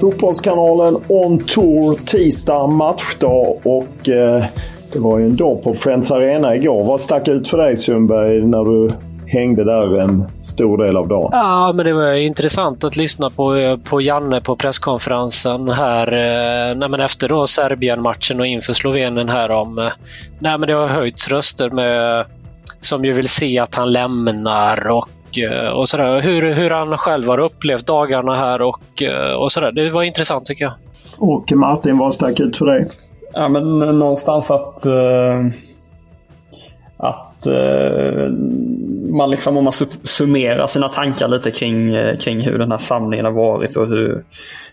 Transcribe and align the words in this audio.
Fotbollskanalen 0.00 0.96
On 1.08 1.38
Tour 1.38 1.94
tisdag 2.06 2.66
matchdag 2.66 3.56
och 3.62 4.08
eh, 4.08 4.44
det 4.92 4.98
var 4.98 5.18
ju 5.18 5.24
en 5.24 5.36
dag 5.36 5.62
på 5.62 5.74
Friends 5.74 6.10
Arena 6.10 6.56
igår. 6.56 6.84
Vad 6.84 7.00
stack 7.00 7.28
ut 7.28 7.48
för 7.48 7.58
dig 7.58 7.76
Sundberg 7.76 8.46
när 8.46 8.64
du 8.64 8.88
hängde 9.34 9.64
där 9.64 10.00
en 10.00 10.24
stor 10.40 10.84
del 10.84 10.96
av 10.96 11.08
dagen? 11.08 11.30
Ja, 11.32 11.72
men 11.74 11.86
det 11.86 11.92
var 11.92 12.12
intressant 12.12 12.84
att 12.84 12.96
lyssna 12.96 13.30
på, 13.30 13.78
på 13.84 14.00
Janne 14.00 14.40
på 14.40 14.56
presskonferensen 14.56 15.68
här 15.68 16.06
eh, 16.06 16.76
nej, 16.76 16.88
men 16.88 17.00
efter 17.00 17.28
då 17.28 17.46
Serbien-matchen 17.46 18.40
och 18.40 18.46
inför 18.46 18.72
Slovenien 18.72 19.28
här 19.28 19.50
om 19.50 19.78
eh, 19.78 19.88
nej, 20.38 20.58
men 20.58 20.68
det 20.68 20.74
har 20.74 20.88
höjts 20.88 21.28
röster 21.28 21.70
med, 21.70 22.26
som 22.80 23.04
ju 23.04 23.12
vill 23.12 23.28
se 23.28 23.58
att 23.58 23.74
han 23.74 23.92
lämnar 23.92 24.90
och 24.90 25.08
Eh, 25.38 25.68
och 25.68 25.88
sådär. 25.88 26.20
Hur, 26.20 26.54
hur 26.54 26.70
han 26.70 26.98
själv 26.98 27.28
har 27.28 27.38
upplevt 27.38 27.86
dagarna 27.86 28.36
här 28.36 28.62
och, 28.62 29.02
eh, 29.02 29.32
och 29.32 29.52
sådär. 29.52 29.72
Det 29.72 29.90
var 29.90 30.02
intressant 30.02 30.46
tycker 30.46 30.64
jag. 30.64 30.72
Och 31.18 31.52
Martin, 31.52 31.98
vad 31.98 32.14
stack 32.14 32.40
ut 32.40 32.56
för 32.56 32.66
dig? 32.66 32.86
Ja, 33.32 33.48
men 33.48 33.78
någonstans 33.78 34.50
att... 34.50 34.86
Uh, 34.86 35.50
att 37.04 37.46
eh, 37.46 38.28
man 39.10 39.30
liksom, 39.30 39.56
om 39.56 39.64
man 39.64 39.72
summerar 40.02 40.66
sina 40.66 40.88
tankar 40.88 41.28
lite 41.28 41.50
kring, 41.50 41.94
eh, 41.94 42.18
kring 42.18 42.40
hur 42.40 42.58
den 42.58 42.70
här 42.70 42.78
samlingen 42.78 43.24
har 43.24 43.32
varit 43.32 43.76
och 43.76 43.86
hur, 43.86 44.24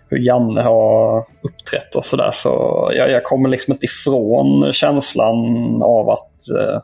hur 0.09 0.17
Janne 0.17 0.61
har 0.61 1.19
uppträtt 1.19 1.95
och 1.95 2.05
sådär. 2.05 2.29
Så 2.33 2.49
jag, 2.95 3.11
jag 3.11 3.23
kommer 3.23 3.49
liksom 3.49 3.73
inte 3.73 3.85
ifrån 3.85 4.73
känslan 4.73 5.37
av 5.83 6.09
att 6.09 6.49
eh, 6.59 6.79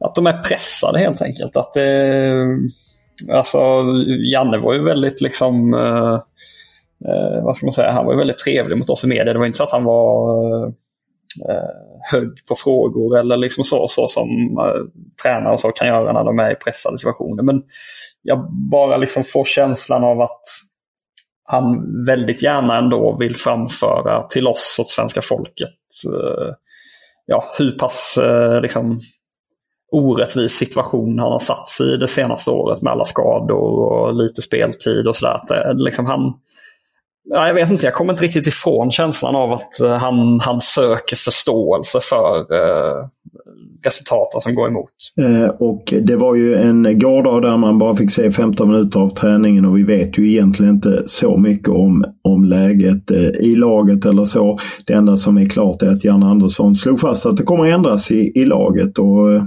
att 0.00 0.14
de 0.14 0.26
är 0.26 0.42
pressade 0.42 0.98
helt 0.98 1.22
enkelt. 1.22 1.56
Att 1.56 1.72
det, 1.72 2.32
alltså, 3.32 3.58
Janne 4.32 4.58
var 4.58 4.74
ju 4.74 4.84
väldigt 4.84 5.20
liksom, 5.20 5.74
eh, 5.74 6.14
eh, 7.10 7.44
vad 7.44 7.56
ska 7.56 7.66
man 7.66 7.72
säga, 7.72 7.92
han 7.92 8.06
var 8.06 8.12
ju 8.12 8.18
väldigt 8.18 8.38
trevlig 8.38 8.78
mot 8.78 8.90
oss 8.90 9.04
i 9.04 9.08
media. 9.08 9.32
Det 9.32 9.38
var 9.38 9.46
inte 9.46 9.58
så 9.58 9.64
att 9.64 9.72
han 9.72 9.84
var 9.84 10.44
eh, 10.44 10.72
eh, 11.48 12.10
hög 12.10 12.46
på 12.48 12.54
frågor 12.56 13.18
eller 13.18 13.36
liksom 13.36 13.64
så, 13.64 13.86
så 13.88 14.06
som 14.08 14.28
eh, 14.58 15.02
tränare 15.22 15.52
och 15.52 15.60
så 15.60 15.72
kan 15.72 15.88
göra 15.88 16.12
när 16.12 16.24
de 16.24 16.38
är 16.38 16.52
i 16.52 16.54
pressade 16.54 16.98
situationer. 16.98 17.42
Men 17.42 17.62
jag 18.22 18.48
bara 18.70 18.96
liksom 18.96 19.24
får 19.24 19.44
känslan 19.44 20.04
av 20.04 20.20
att 20.20 20.40
han 21.44 21.64
väldigt 22.06 22.42
gärna 22.42 22.78
ändå 22.78 23.16
vill 23.18 23.36
framföra 23.36 24.22
till 24.22 24.46
oss 24.46 24.76
och 24.80 24.86
svenska 24.86 25.22
folket 25.22 25.68
eh, 26.12 26.54
ja, 27.26 27.44
hur 27.58 27.72
pass 27.72 28.18
eh, 28.22 28.60
liksom, 28.60 29.00
orättvis 29.92 30.52
situation 30.52 31.18
han 31.18 31.32
har 31.32 31.38
satt 31.38 31.68
sig 31.68 31.94
i 31.94 31.96
det 31.96 32.08
senaste 32.08 32.50
året 32.50 32.82
med 32.82 32.92
alla 32.92 33.04
skador 33.04 33.92
och 33.92 34.14
lite 34.14 34.42
speltid 34.42 35.06
och 35.06 35.16
sådär. 35.16 35.40
Eh, 35.50 35.74
liksom 35.74 36.06
han, 36.06 36.34
ja, 37.30 37.46
jag 37.46 37.54
vet 37.54 37.70
inte, 37.70 37.86
jag 37.86 37.94
kommer 37.94 38.12
inte 38.12 38.24
riktigt 38.24 38.46
ifrån 38.46 38.90
känslan 38.90 39.36
av 39.36 39.52
att 39.52 39.80
eh, 39.80 39.96
han, 39.96 40.40
han 40.40 40.60
söker 40.60 41.16
förståelse 41.16 42.00
för 42.02 42.38
eh, 42.38 43.08
resultaten 43.84 44.40
som 44.40 44.54
går 44.54 44.68
emot. 44.68 44.90
Eh, 45.20 45.48
och 45.48 45.94
det 46.02 46.16
var 46.16 46.34
ju 46.34 46.54
en 46.54 46.98
gårdag 46.98 47.42
där 47.42 47.56
man 47.56 47.78
bara 47.78 47.96
fick 47.96 48.10
se 48.10 48.30
15 48.30 48.70
minuter 48.70 49.00
av 49.00 49.08
träningen 49.08 49.64
och 49.64 49.78
vi 49.78 49.82
vet 49.82 50.18
ju 50.18 50.30
egentligen 50.30 50.74
inte 50.74 51.02
så 51.06 51.36
mycket 51.36 51.68
om, 51.68 52.04
om 52.24 52.44
läget 52.44 53.10
eh, 53.10 53.28
i 53.40 53.56
laget 53.56 54.06
eller 54.06 54.24
så. 54.24 54.58
Det 54.86 54.92
enda 54.92 55.16
som 55.16 55.36
är 55.36 55.46
klart 55.46 55.82
är 55.82 55.88
att 55.90 56.04
Jan 56.04 56.22
Andersson 56.22 56.76
slog 56.76 57.00
fast 57.00 57.26
att 57.26 57.36
det 57.36 57.42
kommer 57.42 57.64
ändras 57.64 58.10
i, 58.10 58.32
i 58.34 58.44
laget 58.44 58.98
och 58.98 59.32
eh, 59.32 59.44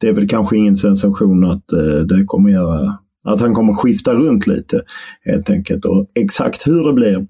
det 0.00 0.08
är 0.08 0.12
väl 0.12 0.28
kanske 0.28 0.56
ingen 0.56 0.76
sensation 0.76 1.44
att 1.44 1.72
eh, 1.72 1.98
det 1.98 2.24
kommer 2.26 2.50
göra 2.50 2.98
att 3.24 3.40
han 3.40 3.54
kommer 3.54 3.72
skifta 3.72 4.14
runt 4.14 4.46
lite 4.46 4.82
helt 5.24 5.50
enkelt. 5.50 5.84
Och 5.84 6.06
exakt 6.14 6.66
hur 6.66 6.86
det 6.86 6.92
blir, 6.92 7.26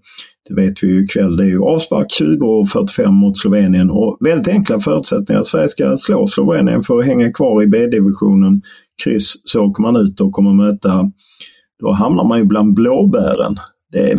det 0.49 0.55
vet 0.55 0.83
vi 0.83 0.89
ju 0.89 1.05
ikväll. 1.05 1.37
Det 1.37 1.45
är 1.45 1.49
ju 1.49 1.63
avspark 1.63 2.07
20.45 2.21 3.11
mot 3.11 3.39
Slovenien 3.39 3.91
och 3.91 4.17
väldigt 4.21 4.49
enkla 4.49 4.81
förutsättningar. 4.81 5.43
Sverige 5.43 5.69
ska 5.69 5.97
slå 5.97 6.27
Slovenien 6.27 6.83
för 6.83 7.01
att 7.01 7.07
hänga 7.07 7.33
kvar 7.33 7.63
i 7.63 7.67
B-divisionen. 7.67 8.63
Kryss 9.05 9.33
så 9.45 9.65
åker 9.65 9.83
man 9.83 9.97
ut 9.97 10.21
och 10.21 10.33
kommer 10.33 10.53
möta, 10.53 11.11
då 11.81 11.93
hamnar 11.93 12.25
man 12.25 12.39
ju 12.39 12.45
bland 12.45 12.75
blåbären. 12.75 13.57
Det 13.93 14.11
är, 14.11 14.17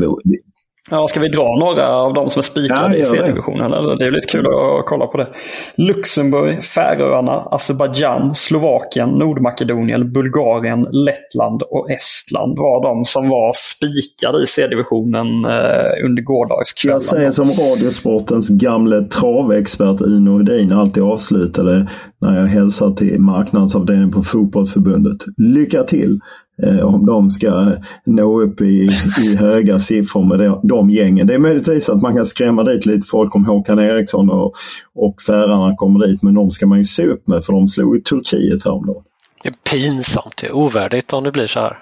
Ja, 0.89 1.07
ska 1.07 1.19
vi 1.19 1.27
dra 1.27 1.59
några 1.59 1.95
av 1.95 2.13
de 2.13 2.29
som 2.29 2.39
är 2.39 2.43
spikade 2.43 2.97
ja, 2.97 3.01
i 3.01 3.05
C-divisionen? 3.05 3.71
Det. 3.71 3.95
det 3.95 4.05
är 4.05 4.11
lite 4.11 4.27
kul 4.27 4.45
att 4.47 4.85
kolla 4.85 5.07
på 5.07 5.17
det. 5.17 5.27
Luxemburg, 5.75 6.63
Färöarna, 6.63 7.31
Azerbajdzjan, 7.31 8.35
Slovakien, 8.35 9.09
Nordmakedonien, 9.09 10.13
Bulgarien, 10.13 10.87
Lettland 10.91 11.63
och 11.63 11.91
Estland 11.91 12.57
var 12.57 12.83
de 12.83 13.05
som 13.05 13.29
var 13.29 13.51
spikade 13.55 14.43
i 14.43 14.47
C-divisionen 14.47 15.45
eh, 15.45 16.05
under 16.05 16.21
gårdagskvällen. 16.21 16.95
Jag 16.95 17.01
säger 17.01 17.31
som 17.31 17.49
Radiosportens 17.49 18.49
gamle 18.49 19.01
travexpert 19.01 20.01
Uno 20.01 20.37
Hedin 20.37 20.71
alltid 20.71 21.03
avslutade 21.03 21.87
när 22.21 22.39
jag 22.39 22.47
hälsar 22.47 22.91
till 22.91 23.21
marknadsavdelningen 23.21 24.11
på 24.11 24.21
Fotbollförbundet. 24.21 25.17
Lycka 25.37 25.83
till! 25.83 26.19
Eh, 26.63 26.85
om 26.85 27.05
de 27.05 27.29
ska 27.29 27.71
nå 28.05 28.41
upp 28.41 28.61
i, 28.61 28.89
i 29.21 29.35
höga 29.35 29.79
siffror 29.79 30.25
med 30.25 30.39
de, 30.39 30.59
de 30.63 30.89
gängen. 30.89 31.27
Det 31.27 31.33
är 31.33 31.39
möjligtvis 31.39 31.89
att 31.89 32.01
man 32.01 32.15
kan 32.15 32.25
skrämma 32.25 32.63
dit 32.63 32.85
lite 32.85 33.07
folk 33.07 33.35
om 33.35 33.45
Håkan 33.45 33.79
Eriksson 33.79 34.29
och, 34.29 34.53
och 34.95 35.21
Färarna 35.21 35.75
kommer 35.75 36.07
dit, 36.07 36.23
men 36.23 36.33
de 36.33 36.51
ska 36.51 36.67
man 36.67 36.77
ju 36.77 36.85
se 36.85 37.05
upp 37.05 37.27
med 37.27 37.45
för 37.45 37.53
de 37.53 37.67
slog 37.67 37.95
ju 37.95 38.01
Turkiet 38.01 38.65
häromdagen. 38.65 39.03
Det 39.43 39.49
är 39.49 39.77
pinsamt, 39.77 40.37
det 40.41 40.47
är 40.47 40.55
ovärdigt 40.55 41.13
om 41.13 41.23
det 41.23 41.31
blir 41.31 41.47
så 41.47 41.59
här. 41.59 41.77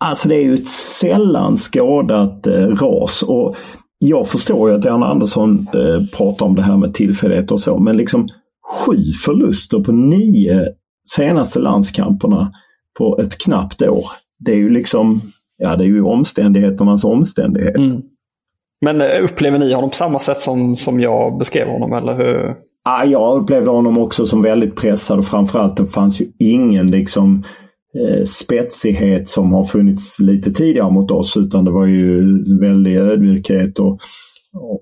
Alltså 0.00 0.28
det 0.28 0.34
är 0.34 0.42
ju 0.42 0.54
ett 0.54 0.70
sällan 0.70 1.56
skådat 1.56 2.46
eh, 2.46 2.52
ras 2.52 3.22
och 3.22 3.56
jag 3.98 4.28
förstår 4.28 4.70
ju 4.70 4.76
att 4.76 4.84
Jan 4.84 5.02
Andersson 5.02 5.66
eh, 5.74 6.16
pratar 6.16 6.46
om 6.46 6.54
det 6.54 6.62
här 6.62 6.76
med 6.76 6.94
tillfällighet 6.94 7.52
och 7.52 7.60
så, 7.60 7.78
men 7.78 7.96
liksom 7.96 8.28
sju 8.86 9.12
förluster 9.24 9.78
på 9.78 9.92
nio 9.92 10.68
senaste 11.16 11.58
landskamperna 11.58 12.52
på 12.98 13.18
ett 13.18 13.38
knappt 13.38 13.82
år. 13.82 14.06
Det 14.38 14.52
är 14.52 14.56
ju 14.56 14.70
liksom, 14.70 15.20
ja 15.58 15.76
det 15.76 15.84
är 15.84 15.88
ju 15.88 16.02
omständigheternas 16.02 17.04
omständighet. 17.04 17.76
Mm. 17.76 18.02
Men 18.84 19.00
eh, 19.00 19.24
upplever 19.24 19.58
ni 19.58 19.72
honom 19.72 19.90
på 19.90 19.96
samma 19.96 20.18
sätt 20.18 20.36
som, 20.36 20.76
som 20.76 21.00
jag 21.00 21.38
beskrev 21.38 21.68
honom 21.68 21.92
eller 21.92 22.16
hur? 22.16 22.54
Ja, 22.84 23.04
jag 23.04 23.42
upplevde 23.42 23.70
honom 23.70 23.98
också 23.98 24.26
som 24.26 24.42
väldigt 24.42 24.76
pressad 24.76 25.18
och 25.18 25.26
framförallt 25.26 25.76
det 25.76 25.86
fanns 25.86 26.20
ju 26.20 26.26
ingen 26.38 26.90
liksom 26.90 27.44
eh, 27.98 28.24
spetsighet 28.24 29.28
som 29.28 29.52
har 29.52 29.64
funnits 29.64 30.20
lite 30.20 30.52
tidigare 30.52 30.90
mot 30.90 31.10
oss 31.10 31.36
utan 31.36 31.64
det 31.64 31.70
var 31.70 31.86
ju 31.86 32.22
väldig 32.60 32.96
ödmjukhet 32.96 33.78
och 33.78 33.98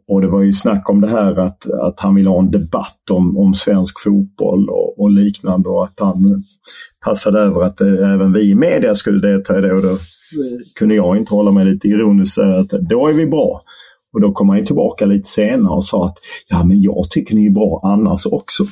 och 0.09 0.21
det 0.21 0.29
var 0.29 0.43
ju 0.43 0.53
snack 0.53 0.91
om 0.91 1.01
det 1.01 1.09
här 1.09 1.39
att, 1.39 1.71
att 1.71 2.01
han 2.01 2.15
ville 2.15 2.29
ha 2.29 2.39
en 2.39 2.51
debatt 2.51 3.11
om, 3.11 3.39
om 3.39 3.55
svensk 3.55 4.03
fotboll 4.03 4.69
och, 4.69 5.01
och 5.01 5.11
liknande 5.11 5.69
och 5.69 5.85
att 5.85 6.01
han 6.01 6.45
passade 7.05 7.41
över 7.41 7.63
att 7.63 7.77
det, 7.77 8.13
även 8.15 8.33
vi 8.33 8.51
i 8.51 8.55
media 8.55 8.95
skulle 8.95 9.29
delta 9.29 9.59
i 9.59 9.61
det. 9.61 9.75
Och 9.75 9.83
då 9.83 9.97
kunde 10.79 10.95
jag 10.95 11.17
inte 11.17 11.35
hålla 11.35 11.51
mig 11.51 11.65
lite 11.65 11.89
ironiskt 11.89 12.39
och 12.39 12.45
säga 12.45 12.59
att 12.59 12.71
då 12.71 13.09
är 13.09 13.13
vi 13.13 13.27
bra. 13.27 13.63
Och 14.13 14.21
då 14.21 14.33
kom 14.33 14.49
han 14.49 14.65
tillbaka 14.65 15.07
lite 15.07 15.29
senare 15.29 15.73
och 15.73 15.85
sa 15.85 16.07
att 16.07 16.17
ja 16.49 16.65
men 16.65 16.83
jag 16.83 17.11
tycker 17.11 17.35
ni 17.35 17.47
är 17.47 17.51
bra 17.51 17.81
annars 17.85 18.27
också. 18.27 18.65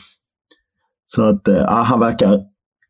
Så 1.07 1.23
att 1.23 1.49
äh, 1.49 1.65
han 1.65 2.01
verkar 2.01 2.41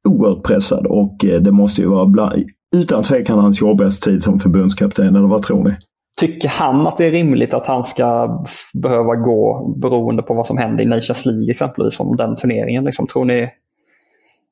oerhört 0.09 0.43
pressad 0.43 0.87
och 0.87 1.25
äh, 1.25 1.41
det 1.41 1.53
måste 1.53 1.83
ju 1.83 1.89
vara 1.89 2.07
bland, 2.07 2.45
utan 2.77 3.03
tvekan 3.03 3.39
hans 3.39 3.61
jobbigaste 3.61 4.11
tid 4.11 4.23
som 4.23 4.41
förbundskapten, 4.41 5.17
eller 5.17 5.29
vad 5.29 5.43
tror 5.43 5.65
ni? 5.65 5.77
Tycker 6.19 6.49
han 6.49 6.87
att 6.87 6.97
det 6.97 7.07
är 7.07 7.11
rimligt 7.11 7.55
att 7.55 7.67
han 7.67 7.85
ska 7.85 8.41
behöva 8.75 9.15
gå 9.15 9.75
beroende 9.77 10.23
på 10.23 10.35
vad 10.35 10.47
som 10.47 10.59
händer 10.59 10.85
i 10.85 10.87
Nations 10.87 11.27
League 11.27 11.51
exempelvis, 11.51 12.01
om 12.01 12.17
den 12.17 12.37
turneringen? 12.37 12.85
Liksom, 12.85 13.07
tror 13.07 13.25
ni 13.25 13.49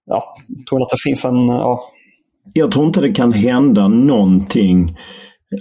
ja, 0.06 0.23
tror 0.69 0.79
ni 0.79 0.82
att 0.82 0.88
det 0.88 1.02
finns 1.05 1.25
en... 1.25 1.46
Ja. 1.46 1.81
Jag 2.52 2.73
tror 2.73 2.87
inte 2.87 3.00
det 3.00 3.12
kan 3.12 3.32
hända 3.32 3.88
någonting 3.88 4.96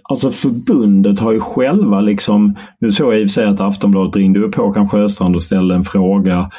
Alltså 0.03 0.31
förbundet 0.31 1.19
har 1.19 1.31
ju 1.31 1.39
själva 1.39 2.01
liksom, 2.01 2.55
nu 2.79 2.91
såg 2.91 3.13
jag 3.13 3.21
i 3.21 3.25
och 3.25 3.29
för 3.29 3.33
sig 3.33 3.45
att 3.45 3.61
Aftonbladet 3.61 4.15
ringde 4.15 4.39
upp 4.39 4.55
Håkan 4.55 4.89
Sjöstrand 4.89 5.35
och 5.35 5.43
ställde 5.43 5.75
en 5.75 5.83
fråga 5.83 6.49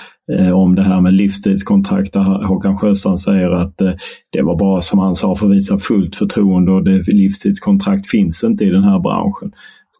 om 0.54 0.74
det 0.74 0.82
här 0.82 1.00
med 1.00 1.12
livstidskontrakt 1.12 2.12
där 2.12 2.46
Håkan 2.46 2.78
Sjöstrand 2.78 3.20
säger 3.20 3.50
att 3.50 3.80
eh, 3.80 3.92
det 4.32 4.42
var 4.42 4.58
bara 4.58 4.82
som 4.82 4.98
han 4.98 5.14
sa 5.14 5.34
för 5.34 5.46
att 5.46 5.52
visa 5.52 5.78
fullt 5.78 6.16
förtroende 6.16 6.72
och 6.72 6.84
det, 6.84 7.12
livstidskontrakt 7.12 8.10
finns 8.10 8.44
inte 8.44 8.64
i 8.64 8.70
den 8.70 8.84
här 8.84 8.98
branschen. 8.98 9.52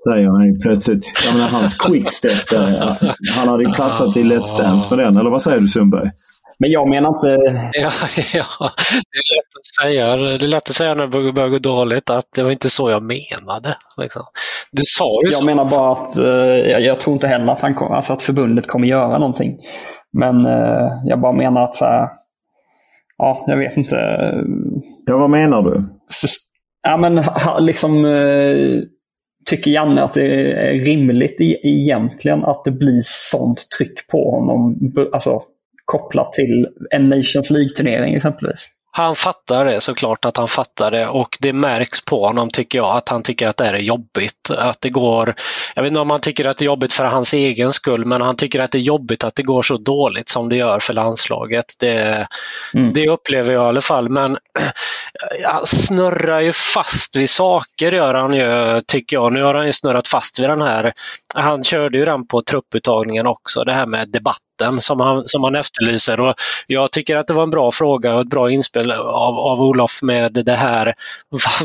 Säger 0.09 0.29
han 0.29 0.61
plötsligt. 0.63 1.11
Jag 1.27 1.35
menar 1.35 1.49
hans 1.49 1.75
quickstep, 1.75 2.53
eh, 2.53 2.93
han 3.37 3.49
hade 3.49 3.65
ju 3.65 3.73
platsat 3.73 4.17
i 4.17 4.23
Let's 4.23 4.59
Dance 4.59 4.91
med 4.91 4.99
den, 4.99 5.17
eller 5.17 5.31
vad 5.31 5.43
säger 5.43 5.61
du 5.61 5.69
Sundberg? 5.69 6.11
Men 6.59 6.71
jag 6.71 6.89
menar 6.89 7.09
inte... 7.09 7.29
Ja, 7.73 7.91
ja, 8.33 8.71
det 9.13 9.19
är 9.19 9.35
lätt 9.37 9.57
att 9.59 9.85
säga. 9.85 10.17
Det 10.17 10.45
är 10.45 10.49
lätt 10.49 10.71
att 10.71 10.77
säga 10.77 10.95
när 10.95 11.07
det 11.07 11.33
börjar 11.33 11.49
gå 11.49 11.59
dåligt 11.59 12.11
att 12.11 12.25
det 12.37 12.43
var 12.43 12.51
inte 12.51 12.71
så 12.71 12.91
jag 12.91 13.03
menade. 13.03 13.77
Liksom. 14.01 14.23
Du 14.73 14.83
sa 14.85 15.23
ju 15.23 15.29
Jag 15.29 15.39
så. 15.39 15.45
menar 15.45 15.65
bara 15.65 15.93
att 15.93 16.17
jag, 16.71 16.81
jag, 16.81 17.01
tror 17.01 17.15
inte 17.15 17.29
heller 17.29 17.53
att, 17.53 17.63
han 17.63 17.75
kom, 17.75 17.93
alltså 17.93 18.13
att 18.13 18.23
förbundet 18.23 18.67
kommer 18.67 18.89
göra 18.89 19.19
någonting. 19.19 19.59
Men 20.19 20.47
eh, 20.47 20.93
jag 21.05 21.21
bara 21.21 21.33
menar 21.33 21.63
att 21.65 21.75
så 21.75 21.85
här, 21.85 22.09
ja, 23.19 23.45
jag 23.47 23.57
vet 23.57 23.77
inte. 23.77 23.97
Ja, 25.07 25.17
vad 25.17 25.31
menar 25.31 25.63
du? 25.63 25.85
För, 26.21 26.29
ja, 26.83 26.97
men 26.97 27.23
liksom 27.61 28.05
eh, 28.05 28.83
tycker 29.51 29.71
Janne 29.71 30.03
att 30.03 30.13
det 30.13 30.53
är 30.53 30.79
rimligt 30.79 31.37
egentligen 31.41 32.45
att 32.45 32.65
det 32.65 32.71
blir 32.71 33.01
sånt 33.03 33.67
tryck 33.79 34.07
på 34.11 34.31
honom? 34.31 34.93
Alltså 35.13 35.43
kopplat 35.85 36.33
till 36.33 36.69
en 36.91 37.09
Nations 37.09 37.51
League-turnering 37.51 38.15
exempelvis. 38.15 38.69
Han 38.97 39.17
fattar 39.17 39.65
det 39.65 39.81
såklart 39.81 40.25
att 40.25 40.37
han 40.37 40.49
fattar 40.49 40.91
det 40.91 41.07
och 41.07 41.39
det 41.41 41.53
märks 41.53 42.05
på 42.05 42.27
honom 42.27 42.51
tycker 42.51 42.79
jag 42.79 42.97
att 42.97 43.09
han 43.09 43.23
tycker 43.23 43.49
att 43.49 43.57
det 43.57 43.67
är 43.67 43.75
jobbigt. 43.75 44.51
Att 44.51 44.81
det 44.81 44.91
går, 44.91 45.35
jag 45.75 45.83
vet 45.83 45.91
inte 45.91 46.01
om 46.01 46.11
han 46.11 46.21
tycker 46.21 46.49
att 46.49 46.57
det 46.57 46.63
är 46.63 46.67
jobbigt 46.67 46.93
för 46.93 47.05
hans 47.05 47.35
egen 47.35 47.73
skull 47.73 48.05
men 48.05 48.23
han 48.23 48.37
tycker 48.37 48.61
att 48.61 48.71
det 48.71 48.79
är 48.79 48.83
jobbigt 48.83 49.25
att 49.25 49.35
det 49.35 49.43
går 49.43 49.63
så 49.63 49.77
dåligt 49.77 50.29
som 50.29 50.49
det 50.49 50.57
gör 50.57 50.81
för 50.81 50.93
landslaget. 50.95 51.65
Det, 51.79 52.27
mm. 52.75 52.93
det 52.93 53.09
upplever 53.09 53.53
jag 53.53 53.65
i 53.65 53.69
alla 53.69 53.81
fall 53.81 54.11
men 54.11 54.39
han 55.45 55.67
snurrar 55.67 56.41
ju 56.41 56.53
fast 56.53 57.17
vid 57.17 57.31
saker 57.31 57.93
gör 57.93 58.15
han 58.15 58.35
ju 58.35 58.81
tycker 58.81 59.17
jag. 59.17 59.33
Nu 59.33 59.43
har 59.43 59.55
han 59.55 59.67
ju 59.67 59.73
snurrat 59.73 60.09
fast 60.09 60.39
vid 60.39 60.49
den 60.49 60.63
här, 60.63 60.93
han 61.35 61.65
körde 61.65 61.99
ju 61.99 62.05
den 62.05 62.27
på 62.27 62.43
trupputtagningen 62.43 63.27
också, 63.27 63.65
det 63.65 63.73
här 63.73 63.87
med 63.87 64.09
debatt 64.09 64.46
som 64.81 65.01
han, 65.01 65.27
som 65.27 65.45
han 65.45 65.55
efterlyser. 65.55 66.21
Och 66.21 66.35
jag 66.67 66.93
tycker 66.93 67.17
att 67.17 67.27
det 67.27 67.35
var 67.35 67.43
en 67.43 67.51
bra 67.51 67.73
fråga 67.73 68.15
och 68.15 68.21
ett 68.21 68.31
bra 68.31 68.51
inspel 68.51 68.93
av, 68.93 69.39
av 69.39 69.63
Olof 69.63 70.03
med 70.03 70.33
det 70.33 70.57
här. 70.57 70.95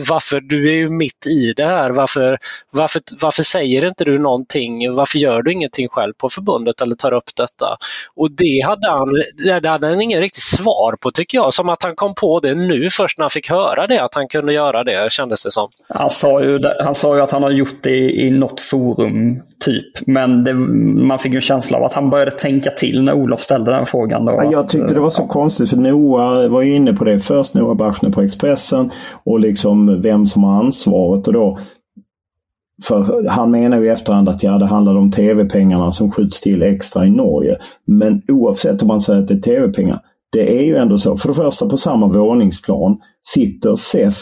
Varför, 0.09 0.39
du 0.39 0.69
är 0.69 0.75
ju 0.75 0.89
mitt 0.89 1.27
i 1.27 1.53
det 1.53 1.65
här. 1.65 1.89
Varför, 1.89 2.38
varför, 2.71 3.01
varför 3.21 3.43
säger 3.43 3.85
inte 3.85 4.03
du 4.03 4.17
någonting? 4.17 4.93
Varför 4.93 5.19
gör 5.19 5.41
du 5.41 5.53
ingenting 5.53 5.88
själv 5.88 6.13
på 6.13 6.29
förbundet 6.29 6.81
eller 6.81 6.95
tar 6.95 7.13
upp 7.13 7.35
detta? 7.35 7.77
Och 8.15 8.31
det 8.31 8.61
hade 8.65 8.89
han, 8.89 9.09
det 9.61 9.69
hade 9.69 9.87
han 9.87 10.01
ingen 10.01 10.21
riktigt 10.21 10.44
svar 10.44 10.95
på 10.99 11.11
tycker 11.11 11.37
jag. 11.37 11.53
Som 11.53 11.69
att 11.69 11.83
han 11.83 11.95
kom 11.95 12.13
på 12.13 12.39
det 12.39 12.55
nu 12.55 12.89
först 12.89 13.17
när 13.17 13.23
han 13.23 13.29
fick 13.29 13.49
höra 13.49 13.87
det, 13.87 14.03
att 14.03 14.15
han 14.15 14.27
kunde 14.27 14.53
göra 14.53 14.83
det 14.83 15.11
kändes 15.11 15.44
det 15.44 15.51
som. 15.51 15.69
Han 15.89 16.09
sa 16.09 16.44
ju, 16.44 16.59
han 16.83 16.95
sa 16.95 17.15
ju 17.15 17.21
att 17.21 17.31
han 17.31 17.44
har 17.44 17.51
gjort 17.51 17.83
det 17.83 17.89
i, 17.89 18.27
i 18.27 18.31
något 18.31 18.61
forum, 18.61 19.41
typ. 19.65 20.07
Men 20.07 20.44
det, 20.44 20.53
man 20.53 21.19
fick 21.19 21.33
en 21.33 21.41
känsla 21.41 21.77
av 21.77 21.83
att 21.83 21.94
han 21.94 22.09
började 22.09 22.31
tänka 22.31 22.71
till 22.81 23.04
när 23.04 23.13
Olof 23.13 23.42
ställde 23.42 23.72
den 23.72 23.86
frågan. 23.86 24.25
Då, 24.25 24.50
jag 24.51 24.69
tyckte 24.69 24.94
det 24.94 25.00
var 25.00 25.10
så 25.10 25.22
ja. 25.22 25.28
konstigt 25.28 25.69
för 25.69 25.78
Noah 25.78 26.50
var 26.50 26.62
ju 26.62 26.75
inne 26.75 26.94
på 26.94 27.04
det 27.04 27.19
först, 27.19 27.54
Noah 27.54 27.75
Bachner 27.75 28.10
på 28.10 28.22
Expressen 28.22 28.92
och 29.24 29.39
liksom 29.39 30.01
vem 30.01 30.25
som 30.25 30.44
har 30.44 30.60
ansvaret. 30.60 31.28
Och 31.28 31.33
då, 31.33 31.60
för 32.83 33.28
han 33.30 33.51
menar 33.51 33.80
ju 33.80 33.86
i 33.86 33.89
efterhand 33.89 34.30
att 34.30 34.44
ja, 34.44 34.57
det 34.57 34.66
handlade 34.66 35.00
om 35.00 35.12
tv-pengarna 35.12 35.92
som 35.92 36.12
skjuts 36.12 36.39
till 36.39 36.63
extra 36.63 37.06
i 37.06 37.10
Norge. 37.10 37.57
Men 37.86 38.22
oavsett 38.28 38.81
om 38.81 38.88
man 38.88 39.01
säger 39.01 39.22
att 39.22 39.28
det 39.28 39.33
är 39.33 39.42
tv-pengar, 39.42 40.00
det 40.31 40.60
är 40.60 40.63
ju 40.63 40.75
ändå 40.75 40.98
så. 40.98 41.18
För 41.18 41.28
det 41.28 41.33
första 41.33 41.69
på 41.69 41.78
samma 41.78 42.07
våningsplan 42.07 42.98
sitter 43.22 43.75
SEF 43.75 44.18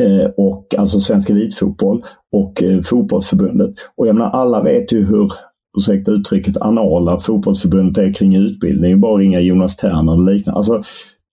eh, 0.00 0.30
och 0.36 0.74
alltså 0.78 1.00
Svensk 1.00 1.30
Elitfotboll 1.30 2.02
och 2.32 2.62
eh, 2.62 2.80
Fotbollsförbundet. 2.80 3.74
Och 3.96 4.06
jag 4.06 4.14
menar 4.16 4.30
alla 4.30 4.62
vet 4.62 4.92
ju 4.92 5.06
hur 5.06 5.32
ursäkta 5.76 6.10
uttrycket, 6.10 6.56
anala 6.56 7.18
fotbollsförbundet 7.18 7.98
är 7.98 8.12
kring 8.12 8.36
utbildning. 8.36 9.00
Bara 9.00 9.16
ringa 9.16 9.40
Jonas 9.40 9.76
Terner 9.76 10.12
och 10.12 10.24
liknande. 10.24 10.58
Alltså, 10.58 10.82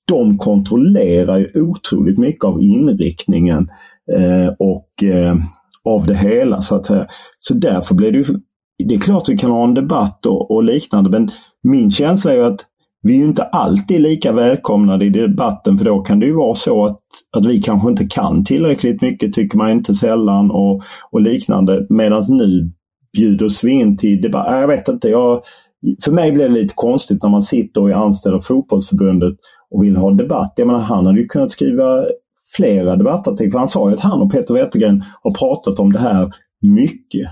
de 0.08 0.38
kontrollerar 0.38 1.38
ju 1.38 1.62
otroligt 1.62 2.18
mycket 2.18 2.44
av 2.44 2.62
inriktningen 2.62 3.70
eh, 4.18 4.54
och 4.60 5.04
eh, 5.04 5.36
av 5.86 6.06
det 6.06 6.16
hela 6.16 6.62
så 6.62 6.76
att 6.76 6.86
säga. 6.86 7.06
Så 7.38 7.54
därför 7.54 7.96
blir 7.96 8.12
det 8.12 8.18
ju... 8.18 8.26
Det 8.84 8.96
är 8.96 9.00
klart 9.00 9.30
vi 9.30 9.38
kan 9.38 9.52
ha 9.52 9.64
en 9.64 9.74
debatt 9.74 10.26
och, 10.26 10.52
och 10.52 10.64
liknande 10.64 11.10
men 11.10 11.30
min 11.64 11.92
känsla 11.92 12.32
är 12.32 12.36
ju 12.36 12.46
att 12.46 12.66
vi 13.02 13.14
är 13.14 13.18
ju 13.18 13.26
inte 13.26 13.44
alltid 13.44 14.02
lika 14.02 14.32
välkomnade 14.32 15.06
i 15.06 15.10
debatten 15.10 15.78
för 15.78 15.86
då 15.86 16.02
kan 16.02 16.20
det 16.20 16.26
ju 16.26 16.34
vara 16.34 16.56
så 16.56 16.86
att, 16.86 17.00
att 17.38 17.46
vi 17.46 17.62
kanske 17.62 17.90
inte 17.90 18.06
kan 18.06 18.44
tillräckligt 18.44 19.02
mycket, 19.02 19.34
tycker 19.34 19.58
man 19.58 19.72
inte 19.72 19.94
sällan 19.94 20.52
och, 20.52 20.84
och 21.12 21.22
liknande. 21.22 21.88
Medan 21.90 22.24
nu 22.30 22.72
bjuder 23.14 23.66
vi 23.66 23.72
in 23.72 23.98
till 23.98 24.22
debatt. 24.22 24.48
Äh, 24.48 24.60
jag 24.60 24.68
vet 24.68 24.88
inte, 24.88 25.10
jag, 25.10 25.42
för 26.04 26.12
mig 26.12 26.32
blir 26.32 26.50
det 26.50 26.54
lite 26.54 26.74
konstigt 26.76 27.24
när 27.24 27.30
man 27.30 27.44
sitter 27.44 27.82
och 27.82 27.90
är 27.90 27.94
anställd 27.94 28.36
av 28.36 28.42
fotbollsförbundet 28.42 29.34
och 29.72 29.84
vill 29.84 29.96
ha 29.96 30.12
debatt. 30.12 30.54
Jag 30.56 30.68
menar, 30.68 30.80
han 30.80 31.06
hade 31.06 31.20
ju 31.20 31.28
kunnat 31.28 31.52
skriva 31.52 32.06
flera 32.56 32.96
debattartiklar. 32.96 33.60
Han 33.60 33.70
sa 33.70 33.90
ju 33.90 33.94
att 33.94 34.00
han 34.00 34.22
och 34.22 34.32
Peter 34.32 34.54
Wettergren 34.54 35.04
har 35.22 35.32
pratat 35.32 35.80
om 35.80 35.94
det 35.94 36.00
här 36.00 36.32
mycket. 36.62 37.28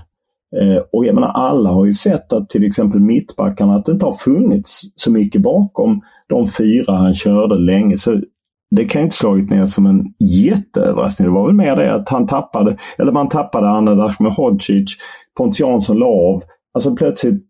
Eh, 0.60 0.82
och 0.92 1.06
jag 1.06 1.14
menar, 1.14 1.28
alla 1.28 1.70
har 1.70 1.84
ju 1.86 1.92
sett 1.92 2.32
att 2.32 2.48
till 2.48 2.64
exempel 2.64 3.00
mittbackarna, 3.00 3.74
att 3.74 3.84
det 3.84 3.92
inte 3.92 4.06
har 4.06 4.12
funnits 4.12 4.80
så 4.94 5.10
mycket 5.10 5.42
bakom 5.42 6.00
de 6.28 6.46
fyra 6.48 6.94
han 6.94 7.14
körde 7.14 7.54
länge. 7.54 7.96
Så 7.96 8.20
det 8.76 8.84
kan 8.84 9.02
inte 9.02 9.16
slagit 9.16 9.50
ner 9.50 9.66
som 9.66 9.86
en 9.86 10.04
jätteöverraskning. 10.18 11.28
Det 11.28 11.34
var 11.34 11.46
väl 11.46 11.54
mer 11.54 11.76
det 11.76 11.94
att 11.94 12.08
han 12.08 12.26
tappade, 12.26 12.76
eller 12.98 13.12
man 13.12 13.28
tappade 13.28 13.68
Anna 13.68 13.94
Dashmehodzic 13.94 14.96
Pontus 15.38 15.60
Jansson 15.60 15.98
la 15.98 16.06
av. 16.06 16.42
Alltså 16.74 16.96
plötsligt 16.96 17.42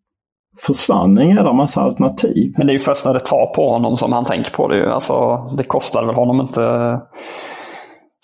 försvann 0.66 1.18
en 1.18 1.28
jävla 1.28 1.52
massa 1.52 1.80
alternativ. 1.80 2.54
Men 2.56 2.66
det 2.66 2.70
är 2.70 2.74
ju 2.74 2.78
först 2.78 3.04
när 3.04 3.14
det 3.14 3.20
tar 3.20 3.54
på 3.54 3.68
honom 3.68 3.96
som 3.96 4.12
han 4.12 4.24
tänker 4.24 4.50
på 4.50 4.68
det. 4.68 4.94
Alltså, 4.94 5.38
det 5.56 5.64
kostade 5.64 6.06
väl 6.06 6.14
honom 6.14 6.40
inte 6.40 7.00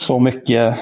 så 0.03 0.19
mycket 0.19 0.79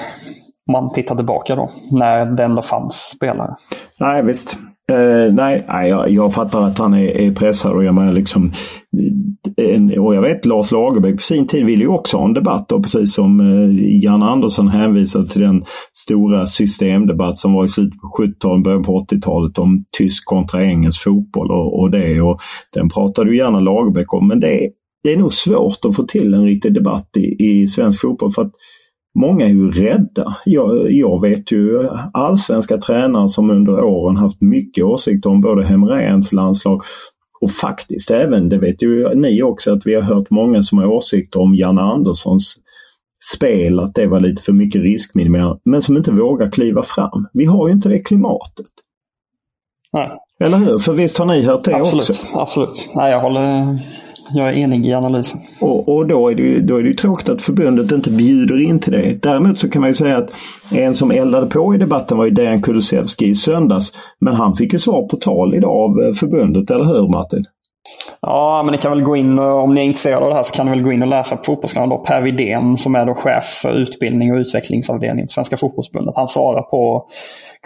om 0.67 0.71
man 0.71 0.91
tittar 0.91 1.15
tillbaka 1.15 1.55
då, 1.55 1.71
när 1.91 2.25
det 2.25 2.43
ändå 2.43 2.61
fanns 2.61 2.93
spelare. 2.95 3.55
Nej, 3.99 4.23
visst. 4.23 4.57
Uh, 4.91 5.33
nej, 5.33 5.65
nej 5.67 5.89
jag, 5.89 6.09
jag, 6.09 6.33
fattar 6.33 6.61
att 6.61 6.77
han 6.77 6.93
är, 6.93 7.17
är 7.17 7.31
pressad 7.31 7.73
och 7.73 7.83
jag 7.83 7.95
menar 7.95 8.11
liksom 8.11 8.51
en, 9.57 9.99
och 9.99 10.15
jag 10.15 10.21
vet 10.21 10.45
Lars 10.45 10.71
Lagerbäck 10.71 11.15
på 11.15 11.21
sin 11.21 11.47
tid 11.47 11.65
ville 11.65 11.83
ju 11.83 11.87
också 11.87 12.17
ha 12.17 12.25
en 12.25 12.33
debatt 12.33 12.71
och 12.71 12.83
precis 12.83 13.13
som 13.13 13.39
eh, 13.39 14.03
Jan 14.03 14.23
Andersson 14.23 14.67
hänvisade 14.67 15.29
till 15.29 15.41
den 15.41 15.63
stora 15.93 16.47
systemdebatt 16.47 17.39
som 17.39 17.53
var 17.53 17.65
i 17.65 17.67
slutet 17.67 17.99
på 17.99 18.23
70-talet, 18.23 18.63
början 18.63 18.83
på 18.83 18.99
80-talet 18.99 19.57
om 19.57 19.85
tysk 19.97 20.25
kontra 20.25 20.63
engelsk 20.63 21.03
fotboll 21.03 21.51
och, 21.51 21.79
och 21.79 21.91
det. 21.91 22.21
Och 22.21 22.37
den 22.73 22.89
pratade 22.89 23.29
ju 23.29 23.37
gärna 23.37 23.59
Lagerbäck 23.59 24.13
om 24.13 24.27
men 24.27 24.39
det, 24.39 24.69
det 25.03 25.13
är 25.13 25.17
nog 25.17 25.33
svårt 25.33 25.85
att 25.85 25.95
få 25.95 26.03
till 26.03 26.33
en 26.33 26.45
riktig 26.45 26.73
debatt 26.73 27.09
i, 27.17 27.45
i 27.45 27.67
svensk 27.67 28.01
fotboll 28.01 28.31
för 28.31 28.41
att 28.41 28.51
Många 29.19 29.45
är 29.45 29.49
ju 29.49 29.71
rädda. 29.71 30.37
Jag, 30.45 30.91
jag 30.91 31.21
vet 31.21 31.51
ju 31.51 31.89
allsvenska 32.13 32.77
tränare 32.77 33.29
som 33.29 33.49
under 33.49 33.83
åren 33.83 34.17
haft 34.17 34.41
mycket 34.41 34.83
åsikter 34.83 35.29
om 35.29 35.41
både 35.41 35.65
Hemréns 35.65 36.33
landslag 36.33 36.81
och 37.41 37.51
faktiskt 37.51 38.11
även, 38.11 38.49
det 38.49 38.57
vet 38.57 38.83
ju 38.83 39.15
ni 39.15 39.43
också, 39.43 39.73
att 39.73 39.87
vi 39.87 39.95
har 39.95 40.01
hört 40.01 40.29
många 40.29 40.63
som 40.63 40.77
har 40.77 40.85
åsikter 40.85 41.39
om 41.39 41.55
Janne 41.55 41.81
Anderssons 41.81 42.55
spel, 43.35 43.79
att 43.79 43.95
det 43.95 44.07
var 44.07 44.19
lite 44.19 44.43
för 44.43 44.53
mycket 44.53 44.81
riskminimerande, 44.81 45.59
men 45.65 45.81
som 45.81 45.97
inte 45.97 46.11
vågar 46.11 46.51
kliva 46.51 46.83
fram. 46.83 47.27
Vi 47.33 47.45
har 47.45 47.67
ju 47.67 47.73
inte 47.73 47.89
det 47.89 47.99
klimatet. 47.99 48.65
Nej. 49.93 50.11
Eller 50.39 50.57
hur? 50.57 50.79
För 50.79 50.93
visst 50.93 51.17
har 51.17 51.25
ni 51.25 51.43
hört 51.43 51.63
det 51.63 51.75
absolut, 51.75 52.09
också? 52.09 52.25
Absolut. 52.33 52.89
Nej, 52.95 53.11
jag 53.11 53.19
håller, 53.19 53.79
jag 54.33 54.49
är 54.49 54.53
enig 54.53 54.85
i 54.85 54.93
analysen. 54.93 55.41
Och, 55.61 55.95
och 55.95 56.07
då, 56.07 56.29
är 56.29 56.35
det 56.35 56.41
ju, 56.41 56.61
då 56.61 56.75
är 56.75 56.81
det 56.81 56.87
ju 56.87 56.93
tråkigt 56.93 57.29
att 57.29 57.41
förbundet 57.41 57.91
inte 57.91 58.11
bjuder 58.11 58.61
in 58.61 58.79
till 58.79 58.91
det. 58.91 59.21
Däremot 59.21 59.57
så 59.57 59.69
kan 59.69 59.81
man 59.81 59.89
ju 59.89 59.93
säga 59.93 60.17
att 60.17 60.29
en 60.71 60.95
som 60.95 61.11
eldade 61.11 61.47
på 61.47 61.75
i 61.75 61.77
debatten 61.77 62.17
var 62.17 62.25
ju 62.25 62.31
Dejan 62.31 62.61
Kulusevski 62.61 63.25
i 63.25 63.35
söndags. 63.35 63.91
Men 64.19 64.33
han 64.33 64.55
fick 64.55 64.73
ju 64.73 64.79
svar 64.79 65.07
på 65.07 65.15
tal 65.15 65.55
idag 65.55 65.71
av 65.71 66.03
eh, 66.03 66.13
förbundet, 66.13 66.71
eller 66.71 66.85
hur 66.85 67.07
Martin? 67.07 67.45
Ja, 68.21 68.63
men 68.63 68.71
ni 68.71 68.77
kan 68.77 68.91
väl 68.91 69.03
gå 69.03 69.15
in 69.15 69.39
och, 69.39 69.63
om 69.63 69.73
ni 69.73 69.81
är 69.81 69.85
intresserade 69.85 70.25
av 70.25 70.29
det 70.29 70.35
här 70.35 70.43
så 70.43 70.53
kan 70.53 70.65
ni 70.65 70.71
väl 70.71 70.83
gå 70.83 70.91
in 70.91 71.01
och 71.01 71.07
läsa 71.07 71.37
på 71.37 71.43
Fotbollskanalen. 71.43 72.03
Per 72.03 72.21
Widén 72.21 72.77
som 72.77 72.95
är 72.95 73.05
då 73.05 73.13
chef 73.13 73.43
för 73.43 73.71
utbildning 73.71 74.33
och 74.33 74.37
utvecklingsavdelning 74.37 75.25
på 75.25 75.31
Svenska 75.31 75.57
Fotbollsförbundet. 75.57 76.15
Han 76.15 76.27
svarar 76.27 76.61
på 76.61 77.07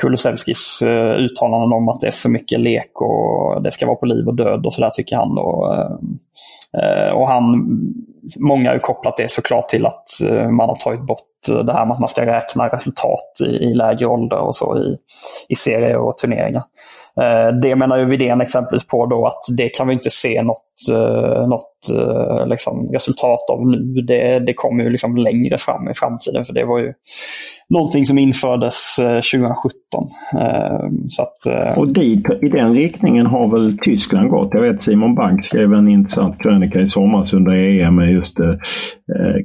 Kulusevskis 0.02 0.82
eh, 0.82 1.16
uttalanden 1.16 1.74
om 1.74 1.90
att 1.90 2.00
det 2.00 2.08
är 2.08 2.12
för 2.12 2.30
mycket 2.30 2.60
lek 2.60 3.02
och 3.02 3.64
det 3.64 3.72
ska 3.72 3.86
vara 3.86 3.96
på 3.96 4.06
liv 4.06 4.28
och 4.28 4.36
död 4.36 4.66
och 4.66 4.74
sådär 4.74 4.90
tycker 4.90 5.16
han. 5.16 5.36
Då. 5.36 5.74
Eh, 5.74 6.84
eh, 6.84 7.12
och 7.12 7.28
han, 7.28 7.68
många 8.36 8.70
har 8.70 8.74
ju 8.74 8.80
kopplat 8.80 9.18
det 9.18 9.32
såklart 9.32 9.68
till 9.68 9.86
att 9.86 10.08
man 10.52 10.70
har 10.70 10.76
tagit 10.76 11.02
bort 11.02 11.31
Eh, 11.50 11.60
det 11.60 11.74
här 11.74 11.86
med 11.86 11.94
att 11.94 12.00
man 12.00 12.10
ska 12.10 12.26
räkna 12.26 12.68
resultat 12.68 13.32
i, 13.46 13.50
i 13.50 13.74
lägre 13.74 14.06
ålder 14.06 14.38
och 14.38 14.56
så 14.56 14.78
i, 14.78 14.98
i 15.50 15.56
serier 15.56 15.98
och 15.98 16.18
turneringar. 16.18 16.64
Eh, 17.22 17.60
det 17.62 17.76
menar 17.76 17.98
ju 17.98 18.06
Widén 18.06 18.42
exempelvis 18.42 18.88
på 18.88 19.06
då 19.06 19.26
att 19.26 19.58
det 19.58 19.70
kan 19.70 19.88
vi 19.88 19.94
inte 19.94 20.10
se 20.10 20.44
något, 20.44 20.90
eh, 20.92 21.48
något 21.48 21.90
eh, 21.94 22.48
liksom 22.48 22.90
resultat 22.94 23.50
av 23.52 23.68
nu. 23.68 24.02
Det, 24.02 24.40
det 24.40 24.54
kommer 24.54 24.84
ju 24.84 24.90
liksom 24.90 25.18
längre 25.18 25.58
fram 25.58 25.90
i 25.90 25.94
framtiden 25.94 26.46
för 26.46 26.54
det 26.54 26.66
var 26.66 26.80
ju 26.80 26.94
någonting 27.70 28.06
som 28.06 28.18
infördes 28.18 29.00
eh, 29.00 29.16
2017. 29.16 29.72
Eh, 30.40 30.80
så 31.10 31.22
att, 31.22 31.78
och 31.78 31.88
dit, 31.88 32.26
i 32.42 32.48
den 32.48 32.74
riktningen 32.74 33.26
har 33.26 33.48
väl 33.48 33.78
Tyskland 33.78 34.30
gått. 34.30 34.50
Jag 34.52 34.62
vet 34.62 34.82
Simon 34.82 35.16
Bank 35.16 35.44
skrev 35.44 35.74
en 35.74 35.88
intressant 35.88 36.42
krönika 36.42 36.80
i 36.80 36.90
somras 36.90 37.34
under 37.34 37.54
EM 37.54 38.00
just 38.00 38.40
eh, 38.40 38.56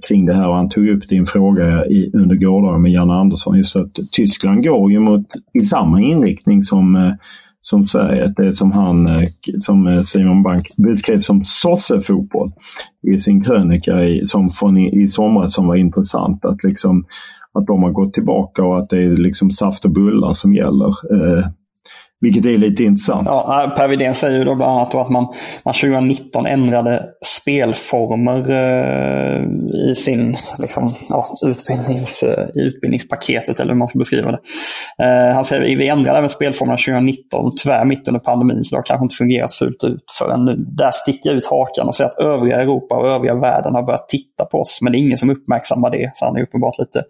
kring 0.08 0.26
det 0.26 0.34
här 0.34 0.48
och 0.48 0.54
han 0.54 0.68
tog 0.68 0.88
upp 0.88 1.08
din 1.08 1.26
fråga 1.26 1.85
i, 1.90 2.10
under 2.14 2.36
gårdagen 2.36 2.82
med 2.82 2.92
Janne 2.92 3.14
Andersson. 3.14 3.56
Just 3.56 3.76
att 3.76 3.98
Tyskland 4.12 4.64
går 4.64 4.92
ju 4.92 5.00
mot 5.00 5.26
i 5.54 5.60
samma 5.60 6.00
inriktning 6.00 6.64
som 6.64 6.96
eh, 6.96 7.12
som 7.60 7.86
Sverige. 7.86 8.34
Det 8.36 8.56
som 8.56 8.72
han, 8.72 9.06
eh, 9.06 9.28
som 9.60 9.86
eh, 9.86 10.02
Simon 10.02 10.42
Bank 10.42 10.68
beskrev 10.76 11.20
som 11.20 11.44
sossefotboll 11.44 12.52
i 13.06 13.20
sin 13.20 13.44
krönika 13.44 14.04
i, 14.04 14.26
som 14.26 14.50
från 14.50 14.76
i, 14.76 15.02
i 15.02 15.08
somras 15.08 15.54
som 15.54 15.66
var 15.66 15.76
intressant. 15.76 16.44
Att, 16.44 16.64
liksom, 16.64 17.04
att 17.52 17.66
de 17.66 17.82
har 17.82 17.90
gått 17.90 18.14
tillbaka 18.14 18.64
och 18.64 18.78
att 18.78 18.90
det 18.90 19.02
är 19.04 19.16
liksom 19.16 19.50
saft 19.50 19.84
och 19.84 19.90
bullar 19.90 20.32
som 20.32 20.54
gäller. 20.54 20.88
Eh, 20.88 21.46
vilket 22.20 22.46
är 22.46 22.58
lite 22.58 22.84
intressant. 22.84 23.28
Ja, 23.30 23.74
per 23.76 23.88
Widén 23.88 24.14
säger 24.14 24.44
då 24.44 24.54
bland 24.54 24.72
annat 24.72 24.94
att 24.94 25.10
man, 25.10 25.34
man 25.64 25.74
2019 25.74 26.46
ändrade 26.46 27.04
spelformer 27.24 28.50
eh, 28.50 29.44
i 29.90 29.94
sin 29.94 30.36
liksom, 30.60 30.86
ja, 31.08 31.24
utbildnings, 31.48 32.22
eh, 32.22 32.48
utbildningspaketet, 32.54 33.60
eller 33.60 33.72
hur 33.72 33.78
man 33.78 33.88
ska 33.88 33.98
beskriva 33.98 34.30
det. 34.30 34.40
Eh, 35.04 35.34
han 35.34 35.44
säger 35.44 35.62
att 35.62 35.80
vi 35.80 35.88
ändrade 35.88 36.18
även 36.18 36.30
spelformerna 36.30 36.78
2019, 36.78 37.52
tyvärr 37.56 37.84
mitt 37.84 38.08
under 38.08 38.20
pandemin, 38.20 38.64
så 38.64 38.74
det 38.74 38.78
har 38.78 38.84
kanske 38.84 39.04
inte 39.04 39.16
fungerat 39.16 39.54
fullt 39.54 39.84
ut 39.84 40.04
förrän 40.18 40.44
nu. 40.44 40.56
Där 40.56 40.90
sticker 40.90 41.30
jag 41.30 41.36
ut 41.36 41.46
hakan 41.46 41.88
och 41.88 41.94
säger 41.94 42.10
att 42.10 42.18
övriga 42.18 42.62
Europa 42.62 42.96
och 42.96 43.08
övriga 43.08 43.34
världen 43.34 43.74
har 43.74 43.82
börjat 43.82 44.08
titta 44.08 44.44
på 44.44 44.58
oss, 44.60 44.78
men 44.82 44.92
det 44.92 44.98
är 44.98 45.00
ingen 45.00 45.18
som 45.18 45.30
uppmärksammar 45.30 45.90
det, 45.90 46.10
så 46.14 46.24
han 46.24 46.36
är 46.36 46.42
uppenbart 46.42 46.78
lite, 46.78 47.02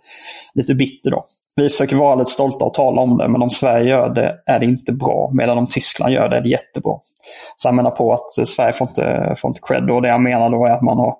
lite 0.54 0.74
bitter 0.74 1.10
då. 1.10 1.26
Vi 1.56 1.68
försöker 1.68 1.96
vara 1.96 2.14
lite 2.14 2.30
stolta 2.30 2.64
och 2.64 2.74
tala 2.74 3.02
om 3.02 3.18
det, 3.18 3.28
men 3.28 3.42
om 3.42 3.50
Sverige 3.50 3.90
gör 3.90 4.08
det 4.08 4.34
är 4.46 4.58
det 4.58 4.66
inte 4.66 4.92
bra. 4.92 5.30
Medan 5.32 5.58
om 5.58 5.66
Tyskland 5.66 6.12
gör 6.12 6.28
det 6.28 6.36
är 6.36 6.40
det 6.40 6.48
jättebra. 6.48 6.94
Så 7.56 7.68
han 7.68 7.76
menar 7.76 7.90
på 7.90 8.12
att 8.12 8.38
eh, 8.38 8.44
Sverige 8.44 8.72
får 8.72 8.88
inte, 8.88 9.34
får 9.38 9.48
inte 9.48 9.60
cred. 9.62 9.90
Och 9.90 10.02
det 10.02 10.10
han 10.10 10.22
menar 10.22 10.50
då 10.50 10.66
är 10.66 10.70
att 10.70 10.82
man 10.82 10.98
har 10.98 11.14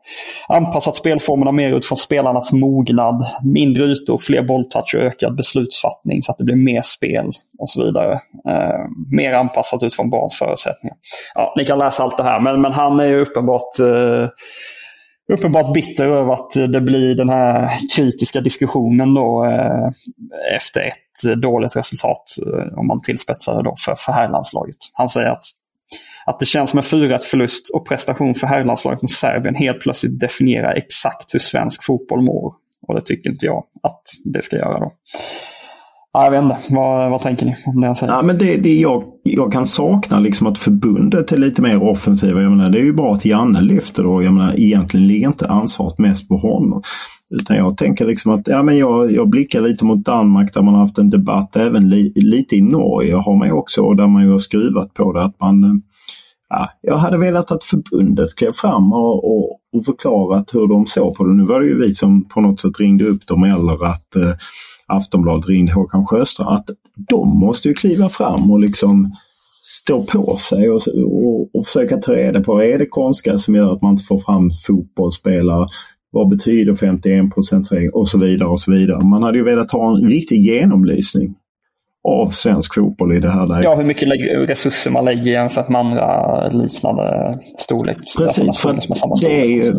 anpassat 0.49 0.97
spelformerna 0.97 1.53
mer 1.53 1.77
utifrån 1.77 1.99
spelarnas 1.99 2.53
mognad. 2.53 3.27
Mindre 3.45 3.85
ytor, 3.85 4.19
fler 4.19 4.43
bolltouch 4.43 4.95
och 4.95 5.03
ökad 5.03 5.37
beslutsfattning 5.37 6.23
så 6.23 6.33
att 6.33 6.39
det 6.39 6.45
blir 6.45 6.57
mer 6.57 6.83
spel 6.83 7.31
och 7.59 7.71
så 7.71 7.85
vidare. 7.85 8.13
Eh, 8.49 8.81
mer 9.13 9.33
anpassat 9.33 9.83
utifrån 9.83 10.11
barns 10.11 10.39
förutsättningar. 10.39 10.97
Ja, 11.35 11.55
ni 11.57 11.65
kan 11.65 11.79
läsa 11.79 12.03
allt 12.03 12.17
det 12.17 12.23
här, 12.23 12.41
men, 12.41 12.61
men 12.61 12.73
han 12.73 13.01
är 13.01 13.07
ju 13.07 13.21
uppenbart 13.21 13.81
eh, 13.81 14.29
uppenbart 15.33 15.75
bitter 15.75 16.09
över 16.09 16.33
att 16.33 16.51
det 16.51 16.81
blir 16.81 17.15
den 17.15 17.29
här 17.29 17.71
kritiska 17.97 18.41
diskussionen 18.41 19.15
då 19.15 19.45
eh, 19.45 19.91
efter 20.57 20.81
ett 20.81 21.41
dåligt 21.43 21.77
resultat, 21.77 22.23
eh, 22.47 22.79
om 22.79 22.87
man 22.87 23.01
tillspetsar 23.01 23.57
det 23.57 23.63
då, 23.63 23.75
för, 23.79 23.95
för 23.95 24.13
herrlandslaget. 24.13 24.77
Han 24.93 25.09
säger 25.09 25.29
att, 25.29 25.45
att 26.27 26.39
det 26.39 26.47
känns 26.47 26.71
som 26.71 26.79
en 26.79 26.83
4 26.83 27.19
förlust 27.19 27.75
och 27.75 27.89
prestation 27.89 28.35
för 28.35 28.47
herrlandslaget 28.47 29.03
mot 29.03 29.11
Serbien 29.11 29.55
helt 29.55 29.81
plötsligt 29.81 30.21
definierar 30.21 30.75
exakt 30.75 31.35
hur 31.35 31.39
svensk 31.39 31.85
fotboll 31.85 32.23
mår. 32.23 32.55
Och 32.89 32.95
det 32.95 33.01
tycker 33.01 33.31
inte 33.31 33.47
jag 33.47 33.65
att 33.83 34.03
det 34.25 34.45
ska 34.45 34.57
göra 34.57 34.81
då. 34.81 34.93
Ja, 36.17 36.25
jag 36.25 36.31
vet 36.31 36.43
inte. 36.43 36.75
Vad, 36.75 37.11
vad 37.11 37.21
tänker 37.21 37.47
ni 37.47 37.55
om 37.67 37.81
det 37.81 37.87
jag 37.87 37.97
säger? 37.97 38.13
Ja, 38.13 38.23
men 38.23 38.39
det, 38.39 38.57
det 38.57 38.75
jag, 38.75 39.05
jag 39.23 39.53
kan 39.53 39.67
sakna 39.67 40.19
liksom 40.19 40.47
att 40.47 40.59
förbundet 40.59 41.33
är 41.33 41.37
lite 41.37 41.63
mer 41.63 41.83
offensiva. 41.83 42.43
Jag 42.43 42.51
menar, 42.51 42.71
det 42.71 42.79
är 42.79 42.83
ju 42.83 42.93
bra 42.93 43.13
att 43.13 43.25
Janne 43.25 43.61
lyfter 43.61 44.07
och 44.07 44.25
Jag 44.25 44.33
menar, 44.33 44.61
egentligen 44.61 45.07
ligger 45.07 45.27
inte 45.29 45.49
ansvaret 45.49 45.99
mest 45.99 46.29
på 46.29 46.37
honom. 46.37 46.83
Utan 47.31 47.57
jag 47.57 47.77
tänker 47.77 48.07
liksom 48.07 48.33
att 48.33 48.49
ja, 48.49 48.63
men 48.63 48.79
jag, 48.79 49.13
jag 49.13 49.29
blickar 49.29 49.61
lite 49.61 49.85
mot 49.85 50.05
Danmark 50.05 50.55
där 50.55 50.63
man 50.63 50.75
har 50.75 50.81
haft 50.81 50.99
en 50.99 51.11
debatt. 51.11 51.57
Även 51.57 51.91
li, 51.91 52.13
lite 52.17 52.57
i 52.57 52.63
Norge 52.63 53.15
har 53.15 53.37
man 53.37 53.49
ju 53.49 53.55
också 53.55 53.83
och 53.83 53.97
där 53.97 54.07
man 54.07 54.23
ju 54.23 54.31
har 54.31 54.39
skruvat 54.39 54.95
på 54.95 55.13
det. 55.13 55.25
att 55.25 55.41
man 55.41 55.65
eh, 55.65 55.71
ja, 56.49 56.71
Jag 56.81 56.97
hade 56.97 57.19
velat 57.19 57.51
att 57.53 57.65
förbundet 57.65 58.37
klev 58.37 58.53
fram 58.53 58.93
och, 58.93 59.25
och, 59.25 59.51
och 59.77 59.85
förklarat 59.87 60.55
hur 60.55 60.69
de 60.69 60.87
såg 60.87 61.17
på 61.17 61.25
det. 61.25 61.35
Nu 61.35 61.45
var 61.45 61.61
det 61.61 61.67
ju 61.67 61.79
vi 61.79 61.95
som 61.95 62.25
på 62.25 62.41
något 62.41 62.61
sätt 62.61 62.81
ringde 62.81 63.05
upp 63.05 63.27
dem 63.27 63.45
eller 63.45 63.87
att 63.87 64.17
eh, 64.17 64.33
Aftonbladet 64.87 65.49
ringde 65.49 65.73
Håkan 65.73 66.07
Sjöstrand, 66.07 66.55
att 66.55 66.67
de 67.09 67.39
måste 67.39 67.69
ju 67.69 67.75
kliva 67.75 68.09
fram 68.09 68.51
och 68.51 68.61
liksom 68.61 69.13
stå 69.63 70.03
på 70.03 70.37
sig 70.37 70.71
och, 70.71 70.81
och, 71.07 71.55
och 71.55 71.67
försöka 71.67 71.97
ta 71.97 72.13
reda 72.13 72.41
på, 72.41 72.63
är 72.63 72.79
det 72.79 72.87
konstgräs 72.87 73.45
som 73.45 73.55
gör 73.55 73.73
att 73.73 73.83
man 73.83 73.93
inte 73.93 74.05
får 74.05 74.19
fram 74.19 74.51
fotbollsspelare? 74.67 75.67
Vad 76.11 76.29
betyder 76.29 76.75
51 76.75 77.73
regeln 77.73 77.91
och 77.95 78.09
så 78.09 78.19
vidare 78.19 78.49
och 78.49 78.61
så 78.61 78.73
vidare. 78.73 79.05
Man 79.05 79.23
hade 79.23 79.39
ju 79.39 79.45
velat 79.45 79.71
ha 79.71 79.97
en 79.97 80.11
riktig 80.11 80.37
genomlysning 80.37 81.35
av 82.09 82.29
svensk 82.29 82.75
fotboll 82.75 83.17
i 83.17 83.21
det 83.21 83.31
här 83.31 83.47
läget. 83.47 83.65
Ja, 83.65 83.75
hur 83.75 83.85
mycket 83.85 84.09
resurser 84.51 84.91
man 84.91 85.05
lägger 85.05 85.33
jämfört 85.33 85.69
med 85.69 85.81
andra 85.81 86.49
liknande 86.49 87.39
storlek. 87.59 87.97
Precis, 88.19 88.59
för 88.59 88.79
det 89.21 89.43
är 89.43 89.47
ju, 89.47 89.73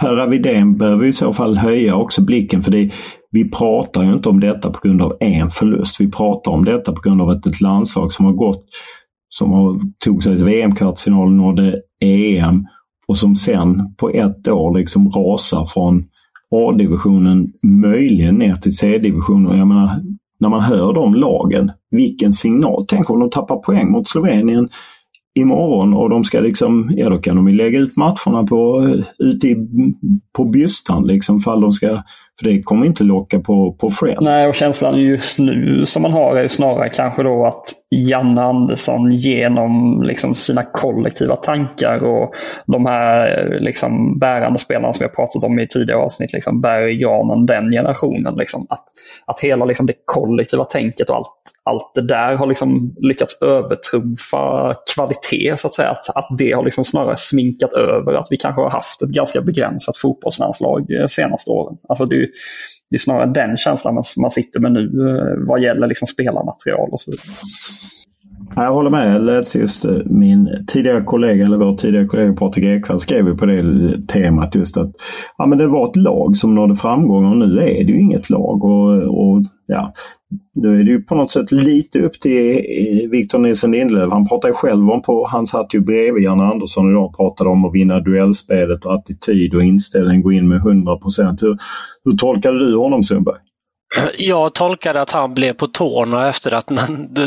Per 0.00 0.18
Avidén 0.18 0.78
behöver 0.78 1.06
i 1.06 1.12
så 1.12 1.32
fall 1.32 1.56
höja 1.56 1.96
också 1.96 2.22
blicken 2.22 2.62
för 2.62 2.70
det, 2.70 2.90
vi 3.30 3.50
pratar 3.50 4.02
ju 4.02 4.12
inte 4.12 4.28
om 4.28 4.40
detta 4.40 4.70
på 4.70 4.80
grund 4.82 5.02
av 5.02 5.16
en 5.20 5.50
förlust. 5.50 6.00
Vi 6.00 6.10
pratar 6.10 6.52
om 6.52 6.64
detta 6.64 6.92
på 6.92 7.00
grund 7.00 7.22
av 7.22 7.28
att 7.28 7.46
ett 7.46 7.60
landslag 7.60 8.12
som 8.12 8.24
har 8.24 8.32
gått, 8.32 8.64
som 9.28 9.52
har 9.52 9.80
tog 10.04 10.22
sig 10.22 10.36
till 10.36 10.44
VM-kvartsfinalen, 10.44 11.36
nådde 11.36 11.80
EM 12.00 12.66
och 13.06 13.16
som 13.16 13.36
sen 13.36 13.94
på 13.96 14.10
ett 14.10 14.48
år 14.48 14.78
liksom 14.78 15.10
rasar 15.10 15.64
från 15.64 16.04
A-divisionen 16.54 17.52
möjligen 17.62 18.34
ner 18.34 18.56
till 18.56 18.76
C-divisionen. 18.76 19.58
Jag 19.58 19.68
menar, 19.68 19.90
när 20.40 20.48
man 20.48 20.60
hör 20.60 20.92
de 20.92 21.14
lagen, 21.14 21.70
vilken 21.90 22.32
signal. 22.32 22.84
Tänk 22.88 23.10
om 23.10 23.20
de 23.20 23.30
tappar 23.30 23.56
poäng 23.56 23.90
mot 23.90 24.08
Slovenien 24.08 24.68
imorgon 25.38 25.94
och 25.94 26.10
de 26.10 26.24
ska 26.24 26.40
liksom, 26.40 26.90
ja 26.96 27.08
då 27.08 27.18
kan 27.18 27.36
de 27.36 27.48
lägga 27.48 27.78
ut 27.78 27.96
matcherna 27.96 28.46
på, 28.48 28.80
eh, 28.80 29.26
ute 29.26 29.48
i, 29.48 29.56
på 30.36 30.44
bystan 30.44 31.06
liksom 31.06 31.40
fall 31.40 31.60
de 31.60 31.72
ska 31.72 32.02
för 32.40 32.48
det 32.48 32.62
kommer 32.62 32.86
inte 32.86 33.04
locka 33.04 33.40
på, 33.40 33.72
på 33.72 33.90
Friends. 33.90 34.20
Nej, 34.20 34.48
och 34.48 34.54
känslan 34.54 35.00
just 35.00 35.38
nu 35.38 35.86
som 35.86 36.02
man 36.02 36.12
har 36.12 36.36
är 36.36 36.48
snarare 36.48 36.88
kanske 36.88 37.22
då 37.22 37.46
att 37.46 37.64
Janne 37.90 38.42
Andersson 38.42 39.12
genom 39.12 40.02
liksom 40.02 40.34
sina 40.34 40.62
kollektiva 40.62 41.36
tankar 41.36 42.04
och 42.04 42.34
de 42.66 42.86
här 42.86 43.58
liksom 43.60 44.18
bärande 44.18 44.58
spelarna 44.58 44.92
som 44.92 44.98
vi 44.98 45.04
har 45.04 45.14
pratat 45.14 45.44
om 45.44 45.58
i 45.58 45.68
tidigare 45.68 46.00
avsnitt, 46.00 46.32
liksom 46.32 46.64
i 46.90 46.96
Granen, 46.96 47.46
den 47.46 47.70
generationen. 47.70 48.34
Liksom, 48.34 48.66
att, 48.68 48.84
att 49.26 49.40
hela 49.40 49.64
liksom 49.64 49.86
det 49.86 49.94
kollektiva 50.04 50.64
tänket 50.64 51.10
och 51.10 51.16
allt, 51.16 51.42
allt 51.64 51.94
det 51.94 52.02
där 52.02 52.34
har 52.34 52.46
liksom 52.46 52.94
lyckats 53.00 53.42
övertrumfa 53.42 54.74
kvalitet 54.94 55.56
så 55.58 55.66
att 55.68 55.74
säga. 55.74 55.90
Att, 55.90 56.16
att 56.16 56.38
det 56.38 56.52
har 56.52 56.64
liksom 56.64 56.84
snarare 56.84 57.16
sminkat 57.16 57.72
över 57.72 58.14
att 58.14 58.26
vi 58.30 58.36
kanske 58.36 58.62
har 58.62 58.70
haft 58.70 59.02
ett 59.02 59.10
ganska 59.10 59.40
begränsat 59.40 59.96
fotbollslandslag 59.96 60.86
de 60.88 61.08
senaste 61.08 61.50
åren. 61.50 61.76
Alltså 61.88 62.04
det, 62.04 62.26
det 62.90 62.96
är 62.96 62.98
snarare 62.98 63.32
den 63.32 63.56
känslan 63.56 63.94
man, 63.94 64.04
man 64.16 64.30
sitter 64.30 64.60
med 64.60 64.72
nu 64.72 64.80
eh, 64.82 65.48
vad 65.48 65.62
gäller 65.62 65.86
liksom 65.86 66.06
spelarmaterial 66.06 66.88
och 66.92 67.00
så 67.00 67.10
vidare. 67.10 67.26
Jag 68.56 68.72
håller 68.72 68.90
med. 68.90 69.14
Jag 69.14 69.22
läste 69.22 69.58
just 69.58 69.84
eh, 69.84 69.98
min 70.06 70.64
tidigare 70.66 71.02
kollega, 71.02 71.44
eller 71.44 71.56
vår 71.56 71.76
tidigare 71.76 72.06
kollega 72.06 72.32
Patrik 72.32 72.64
Ekwall 72.64 73.00
skrev 73.00 73.26
ju 73.26 73.36
på 73.36 73.46
det 73.46 73.62
temat 74.08 74.54
just 74.54 74.76
att 74.76 74.90
ja, 75.38 75.46
men 75.46 75.58
det 75.58 75.66
var 75.66 75.88
ett 75.88 75.96
lag 75.96 76.36
som 76.36 76.54
nådde 76.54 76.76
framgång 76.76 77.24
och 77.24 77.36
nu 77.36 77.58
är 77.58 77.84
det 77.84 77.92
ju 77.92 78.00
inget 78.00 78.30
lag. 78.30 78.64
Och, 78.64 78.92
och 78.96 79.42
ja, 79.66 79.92
nu 80.54 80.80
är 80.80 80.84
det 80.84 80.90
ju 80.90 81.02
på 81.02 81.14
något 81.14 81.30
sätt 81.30 81.52
lite 81.52 82.00
upp 82.00 82.20
till 82.20 82.50
eh, 82.50 83.10
Victor 83.10 83.38
Nilsson 83.38 83.70
Lindelöf. 83.70 84.12
Han 84.12 84.28
pratade 84.28 84.50
ju 84.50 84.54
själv 84.54 84.90
om 84.90 85.02
på, 85.02 85.26
han 85.26 85.46
satt 85.46 85.74
ju 85.74 85.80
bredvid 85.80 86.24
Janne 86.24 86.42
Andersson 86.42 86.90
idag 86.90 87.04
och 87.04 87.16
pratade 87.16 87.50
om 87.50 87.64
att 87.64 87.74
vinna 87.74 88.00
duellspelet 88.00 88.84
och 88.84 88.94
attityd 88.94 89.54
och 89.54 89.62
inställning, 89.62 90.22
gå 90.22 90.32
in 90.32 90.48
med 90.48 90.58
100 90.58 90.98
Hur, 91.40 91.58
hur 92.04 92.16
tolkade 92.16 92.58
du 92.58 92.76
honom 92.76 93.02
Sundberg? 93.02 93.38
Jag 94.18 94.54
tolkade 94.54 95.00
att 95.00 95.10
han 95.10 95.34
blev 95.34 95.52
på 95.52 95.66
tårna 95.66 96.28
efter 96.28 96.54
att 96.54 96.70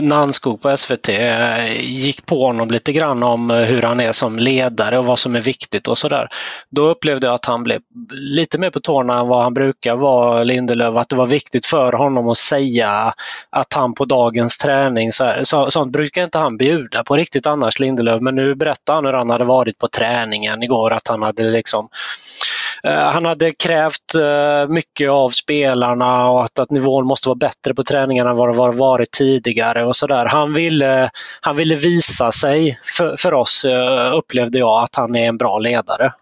Nanskog 0.02 0.62
på 0.62 0.78
SVT 0.78 1.10
eh, 1.10 1.82
gick 1.82 2.26
på 2.26 2.46
honom 2.46 2.72
lite 2.72 2.94
grann 2.94 3.24
om 3.24 3.52
eh, 3.52 3.58
hur 3.58 3.82
han 3.82 4.00
är 4.00 4.12
som 4.12 4.40
ledare 4.40 5.00
och 5.00 5.06
vad 5.06 5.20
som 5.20 5.36
är 5.36 5.40
viktigt 5.40 5.88
och 5.88 5.98
sådär. 5.98 6.28
Då 6.70 6.90
upplevde 6.90 7.28
jag 7.28 7.34
att 7.34 7.46
han 7.46 7.64
blev 7.64 7.82
lite 8.12 8.58
mer 8.58 8.70
på 8.70 8.80
tårna 8.80 9.20
än 9.20 9.28
vad 9.28 9.44
han 9.44 9.54
brukar 9.54 9.96
vara, 9.96 10.44
Lindelöf. 10.44 10.96
Att 10.96 11.10
det 11.10 11.16
var 11.16 11.26
viktigt 11.26 11.66
för 11.66 11.92
honom 11.92 12.30
att 12.30 12.38
säga 12.38 13.14
att 13.50 13.74
han 13.74 13.94
på 13.94 14.06
dagens 14.06 14.58
träning, 14.58 15.12
så 15.12 15.24
här, 15.24 15.44
så, 15.44 15.72
sånt 15.72 15.92
brukar 15.92 16.24
inte 16.24 16.38
han 16.38 16.58
bjuda 16.58 17.04
på 17.04 17.16
riktigt 17.16 17.48
annars, 17.48 17.80
Lindelöf. 17.80 18.22
Men 18.22 18.36
nu 18.36 18.56
berättade 18.56 18.98
han 18.98 19.06
hur 19.06 19.14
han 19.14 19.30
hade 19.30 19.46
varit 19.46 19.78
på 19.78 19.88
träningen 19.88 20.64
igår, 20.64 20.94
att 20.94 21.08
han 21.08 21.22
hade 21.22 21.44
liksom 21.44 21.80
eh, 21.86 22.53
Eh, 22.88 23.12
han 23.12 23.26
hade 23.26 23.52
krävt 23.52 24.16
eh, 24.16 24.74
mycket 24.74 25.10
av 25.10 25.30
spelarna 25.30 26.30
och 26.30 26.44
att, 26.44 26.60
att 26.60 26.72
nivån 26.72 27.06
måste 27.06 27.30
vara 27.30 27.38
bättre 27.38 27.74
på 27.74 27.84
träningarna 27.84 28.30
än 28.30 28.36
vad 28.36 28.72
det 28.72 28.78
varit 28.78 29.12
tidigare 29.12 29.86
och 29.86 29.96
sådär. 29.96 30.26
Han 30.26 30.54
ville, 30.54 31.12
han 31.42 31.56
ville 31.56 31.76
visa 31.76 32.32
sig 32.32 32.80
för, 32.98 33.16
för 33.18 33.34
oss, 33.34 33.66
eh, 33.66 34.16
upplevde 34.18 34.60
jag, 34.60 34.84
att 34.84 34.96
han 34.96 35.16
är 35.16 35.28
en 35.28 35.38
bra 35.38 35.60
ledare. 35.60 36.14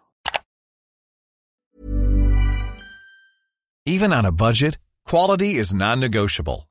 Even 3.90 4.14
on 4.14 4.26
a 4.26 4.32
budget, 4.32 4.80
quality 5.10 5.46
is 5.46 5.74
non-negotiable. 5.74 6.71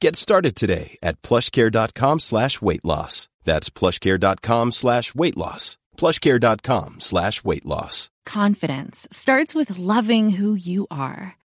Get 0.00 0.16
started 0.16 0.54
today 0.56 0.98
at 1.02 1.22
plushcare.com 1.22 2.20
slash 2.20 2.60
weight 2.60 2.84
loss. 2.84 3.28
That's 3.44 3.70
plushcare.com 3.70 4.72
slash 4.72 5.14
weight 5.14 5.36
loss. 5.36 5.78
plushcare.com 5.96 7.00
slash 7.00 7.44
weight 7.44 7.64
loss. 7.64 8.10
Confidence 8.26 9.06
starts 9.10 9.54
with 9.54 9.78
loving 9.78 10.30
who 10.30 10.54
you 10.54 10.86
are. 10.90 11.36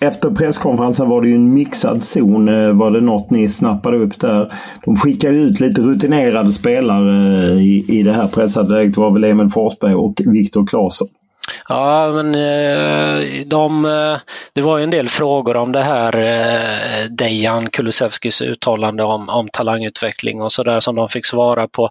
Efter 0.00 0.30
presskonferensen 0.30 1.08
var 1.08 1.22
det 1.22 1.28
ju 1.28 1.34
en 1.34 1.54
mixad 1.54 2.04
zon. 2.04 2.48
Eh, 2.48 2.72
var 2.72 2.90
det 2.90 3.00
något 3.00 3.30
ni 3.30 3.48
snappade 3.48 3.96
upp 3.96 4.20
där? 4.20 4.52
De 4.84 4.96
skickar 4.96 5.30
ut 5.30 5.60
lite 5.60 5.80
rutinerade 5.80 6.52
spelare 6.52 7.44
eh, 7.50 7.58
i, 7.58 7.84
i 7.88 8.02
det 8.02 8.12
här 8.12 8.28
pressade 8.28 8.74
läget. 8.74 8.94
Det 8.94 9.00
var 9.00 9.10
väl 9.10 9.24
Emil 9.24 9.50
Forsberg 9.50 9.94
och 9.94 10.14
Viktor 10.26 10.66
Claesson. 10.66 11.08
Ja, 11.68 12.12
men 12.14 12.34
eh, 12.34 13.46
de, 13.46 13.82
det 14.52 14.62
var 14.62 14.78
ju 14.78 14.84
en 14.84 14.90
del 14.90 15.08
frågor 15.08 15.56
om 15.56 15.72
det 15.72 15.82
här 15.82 17.08
Dejan 17.08 17.70
Kulusevskis 17.70 18.42
uttalande 18.42 19.02
om, 19.02 19.28
om 19.28 19.48
talangutveckling 19.52 20.42
och 20.42 20.52
sådär 20.52 20.80
som 20.80 20.96
de 20.96 21.08
fick 21.08 21.26
svara 21.26 21.68
på. 21.68 21.90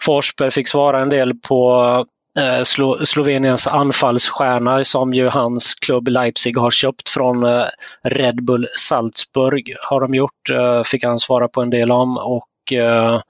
Forsberg 0.00 0.50
fick 0.50 0.68
svara 0.68 1.02
en 1.02 1.08
del 1.08 1.34
på 1.34 2.04
Eh, 2.38 2.62
Slo 2.62 3.06
Sloveniens 3.06 3.66
anfallsstjärna 3.66 4.84
som 4.84 5.14
ju 5.14 5.28
hans 5.28 5.74
klubb 5.74 6.08
Leipzig 6.08 6.56
har 6.56 6.70
köpt 6.70 7.08
från 7.08 7.44
eh, 7.44 7.64
Red 8.04 8.44
Bull 8.44 8.68
Salzburg 8.78 9.76
har 9.80 10.00
de 10.00 10.14
gjort, 10.14 10.50
eh, 10.52 10.82
fick 10.82 11.04
han 11.04 11.18
svara 11.18 11.48
på 11.48 11.62
en 11.62 11.70
del 11.70 11.92
om 11.92 12.18
och 12.18 12.72
eh, 12.72 13.20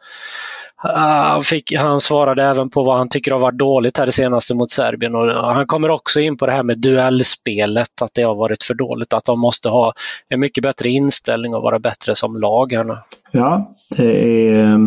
ah, 0.82 1.42
fick, 1.42 1.72
han 1.78 2.00
svarade 2.00 2.44
även 2.44 2.70
på 2.70 2.82
vad 2.82 2.98
han 2.98 3.08
tycker 3.08 3.32
har 3.32 3.38
varit 3.38 3.58
dåligt 3.58 3.98
här 3.98 4.06
det 4.06 4.12
senaste 4.12 4.54
mot 4.54 4.70
Serbien. 4.70 5.14
Och 5.14 5.30
eh, 5.30 5.54
han 5.54 5.66
kommer 5.66 5.90
också 5.90 6.20
in 6.20 6.36
på 6.36 6.46
det 6.46 6.52
här 6.52 6.62
med 6.62 6.78
duellspelet, 6.78 8.02
att 8.02 8.14
det 8.14 8.22
har 8.22 8.34
varit 8.34 8.64
för 8.64 8.74
dåligt. 8.74 9.12
Att 9.12 9.24
de 9.24 9.40
måste 9.40 9.68
ha 9.68 9.92
en 10.28 10.40
mycket 10.40 10.62
bättre 10.62 10.88
inställning 10.88 11.54
och 11.54 11.62
vara 11.62 11.78
bättre 11.78 12.14
som 12.14 12.36
lag. 12.36 12.72
Här 12.72 12.84
nu. 12.84 12.96
Ja, 13.30 13.70
det 13.96 14.48
är 14.50 14.78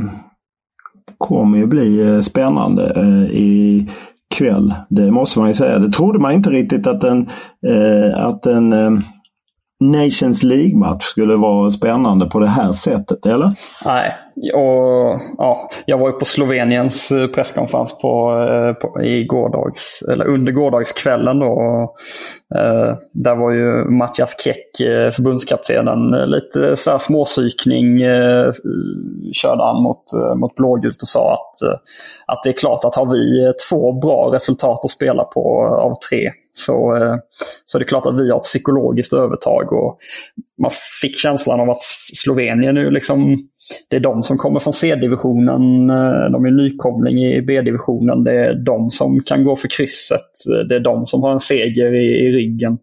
kommer 1.25 1.57
ju 1.57 1.67
bli 1.67 2.13
eh, 2.13 2.19
spännande 2.19 2.93
eh, 2.95 3.35
i 3.35 3.87
kväll. 4.35 4.73
Det 4.89 5.11
måste 5.11 5.39
man 5.39 5.47
ju 5.47 5.53
säga. 5.53 5.79
Det 5.79 5.91
trodde 5.91 6.19
man 6.19 6.31
inte 6.31 6.49
riktigt 6.49 6.87
att 6.87 7.03
en, 7.03 7.29
eh, 7.67 8.25
att 8.25 8.45
en 8.45 8.69
Nations 9.83 10.43
League-match 10.43 11.03
skulle 11.03 11.35
vara 11.35 11.71
spännande 11.71 12.25
på 12.25 12.39
det 12.39 12.49
här 12.49 12.71
sättet, 12.71 13.25
eller? 13.25 13.51
Nej, 13.85 14.15
och, 14.53 15.21
ja, 15.37 15.69
jag 15.85 15.97
var 15.97 16.07
ju 16.07 16.13
på 16.13 16.25
Sloveniens 16.25 17.11
eh, 17.11 17.27
presskonferens 17.27 17.97
på, 17.97 18.37
eh, 18.49 18.73
på, 18.73 19.03
i 19.03 19.25
gårdags, 19.25 20.03
eller 20.11 20.27
under 20.27 20.51
gårdagskvällen. 20.51 21.39
Då, 21.39 21.45
och, 21.45 21.95
eh, 22.59 22.97
där 23.13 23.35
var 23.35 23.51
ju 23.51 23.85
Mattias 23.89 24.43
Keck, 24.43 24.79
eh, 24.79 25.11
förbundskaptenen, 25.11 26.29
lite 26.29 26.75
så 26.75 26.91
här 26.91 26.97
småsykning 26.97 28.01
eh, 28.01 28.51
körde 29.33 29.63
han 29.63 29.83
mot, 29.83 30.03
mot 30.37 30.55
blågult 30.55 31.01
och 31.01 31.07
sa 31.07 31.33
att, 31.33 31.77
att 32.25 32.43
det 32.43 32.49
är 32.49 32.53
klart 32.53 32.85
att 32.85 32.95
har 32.95 33.05
vi 33.05 33.53
två 33.69 33.91
bra 33.91 34.29
resultat 34.33 34.79
att 34.83 34.91
spela 34.91 35.23
på 35.23 35.65
av 35.65 35.93
tre 36.09 36.31
så, 36.53 36.97
så 37.65 37.77
det 37.77 37.83
är 37.83 37.87
klart 37.87 38.05
att 38.05 38.21
vi 38.21 38.29
har 38.29 38.37
ett 38.37 38.43
psykologiskt 38.43 39.13
övertag. 39.13 39.73
Och 39.73 39.97
man 40.61 40.71
fick 41.01 41.17
känslan 41.17 41.59
av 41.59 41.69
att 41.69 41.81
Slovenien 42.15 42.75
nu 42.75 42.89
liksom 42.89 43.37
det 43.89 43.95
är 43.95 43.99
de 43.99 44.23
som 44.23 44.37
kommer 44.37 44.59
från 44.59 44.73
C-divisionen. 44.73 45.89
Eh, 45.89 46.31
de 46.31 46.45
är 46.45 46.51
nykomling 46.51 47.17
i 47.17 47.41
B-divisionen. 47.41 48.23
Det 48.23 48.45
är 48.45 48.53
de 48.53 48.91
som 48.91 49.19
kan 49.19 49.43
gå 49.43 49.55
för 49.55 49.67
krysset. 49.67 50.29
Det 50.69 50.75
är 50.75 50.79
de 50.79 51.05
som 51.05 51.23
har 51.23 51.31
en 51.31 51.39
seger 51.39 51.93
i, 51.93 52.27
i 52.27 52.31
ryggen. 52.31 52.77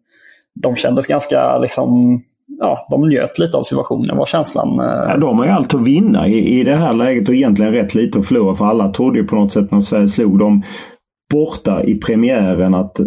De 0.62 0.76
kändes 0.76 1.06
ganska 1.06 1.58
liksom 1.58 2.20
ja, 2.58 2.86
de 2.90 3.08
njöt 3.08 3.38
lite 3.38 3.56
av 3.56 3.62
situationen 3.62 4.16
var 4.16 4.26
känslan. 4.26 4.80
Eh. 4.80 5.10
Ja, 5.10 5.16
de 5.16 5.38
har 5.38 5.44
ju 5.44 5.50
allt 5.50 5.74
att 5.74 5.82
vinna 5.82 6.28
i, 6.28 6.60
i 6.60 6.64
det 6.64 6.74
här 6.74 6.92
läget 6.92 7.28
och 7.28 7.34
egentligen 7.34 7.72
rätt 7.72 7.94
lite 7.94 8.18
att 8.18 8.26
förlora 8.26 8.54
för 8.54 8.64
alla 8.64 8.88
trodde 8.88 9.18
ju 9.18 9.26
på 9.26 9.36
något 9.36 9.52
sätt 9.52 9.70
när 9.70 9.80
Sverige 9.80 10.08
slog 10.08 10.38
dem 10.38 10.62
borta 11.32 11.82
i 11.84 11.94
premiären 11.94 12.74
att 12.74 13.00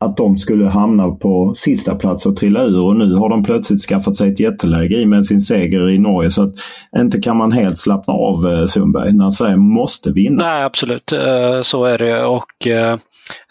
att 0.00 0.16
de 0.16 0.38
skulle 0.38 0.68
hamna 0.68 1.08
på 1.08 1.52
sista 1.54 1.94
plats 1.94 2.26
och 2.26 2.36
trilla 2.36 2.62
ur 2.62 2.84
och 2.84 2.96
nu 2.96 3.14
har 3.14 3.28
de 3.28 3.42
plötsligt 3.42 3.82
skaffat 3.82 4.16
sig 4.16 4.32
ett 4.32 4.40
jätteläge 4.40 4.96
i 4.96 5.06
med 5.06 5.26
sin 5.26 5.40
seger 5.40 5.90
i 5.90 5.98
Norge. 5.98 6.30
Så 6.30 6.42
att 6.42 6.54
inte 6.98 7.20
kan 7.20 7.36
man 7.36 7.52
helt 7.52 7.78
slappna 7.78 8.14
av 8.14 8.46
eh, 8.46 8.66
Sundberg 8.66 9.12
när 9.12 9.30
Sverige 9.30 9.56
måste 9.56 10.12
vinna. 10.12 10.44
Nej 10.44 10.64
absolut, 10.64 11.12
eh, 11.12 11.60
så 11.62 11.84
är 11.84 11.98
det 11.98 12.24
och 12.24 12.66
eh, 12.66 12.92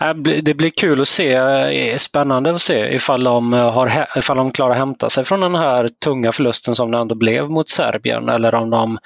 äh, 0.01 0.13
det 0.43 0.53
blir 0.53 0.69
kul 0.69 1.01
att 1.01 1.07
se, 1.07 1.99
spännande 1.99 2.51
att 2.51 2.61
se 2.61 2.95
ifall 2.95 3.23
de, 3.23 3.53
har, 3.53 4.07
ifall 4.17 4.37
de 4.37 4.51
klarar 4.51 4.71
att 4.71 4.77
hämta 4.77 5.09
sig 5.09 5.23
från 5.23 5.39
den 5.39 5.55
här 5.55 5.89
tunga 6.03 6.31
förlusten 6.31 6.75
som 6.75 6.91
det 6.91 6.97
ändå 6.97 7.15
blev 7.15 7.49
mot 7.49 7.69
Serbien 7.69 8.29
eller 8.29 8.55
om 8.55 8.69
de 8.69 8.97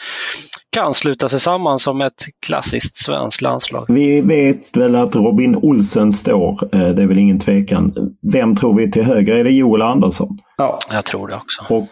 kan 0.72 0.94
sluta 0.94 1.28
sig 1.28 1.40
samman 1.40 1.80
som 1.80 2.02
ett 2.02 2.26
klassiskt 2.46 2.96
svenskt 2.96 3.42
landslag. 3.42 3.86
Vi 3.88 4.22
vet 4.22 4.78
väl 4.78 4.96
att 4.96 5.16
Robin 5.16 5.56
Olsen 5.56 6.12
står, 6.12 6.60
det 6.72 7.04
är 7.04 7.08
väl 7.08 7.18
ingen 7.18 7.40
tvekan. 7.40 7.94
Vem 8.34 8.56
tror 8.56 8.78
vi 8.78 8.92
till 8.92 9.04
höger? 9.04 9.36
Är 9.36 9.44
det 9.44 9.52
Joel 9.52 9.82
Andersson? 9.82 10.38
Ja, 10.58 10.80
jag 10.92 11.06
tror 11.06 11.28
det 11.28 11.36
också. 11.36 11.74
Och 11.74 11.88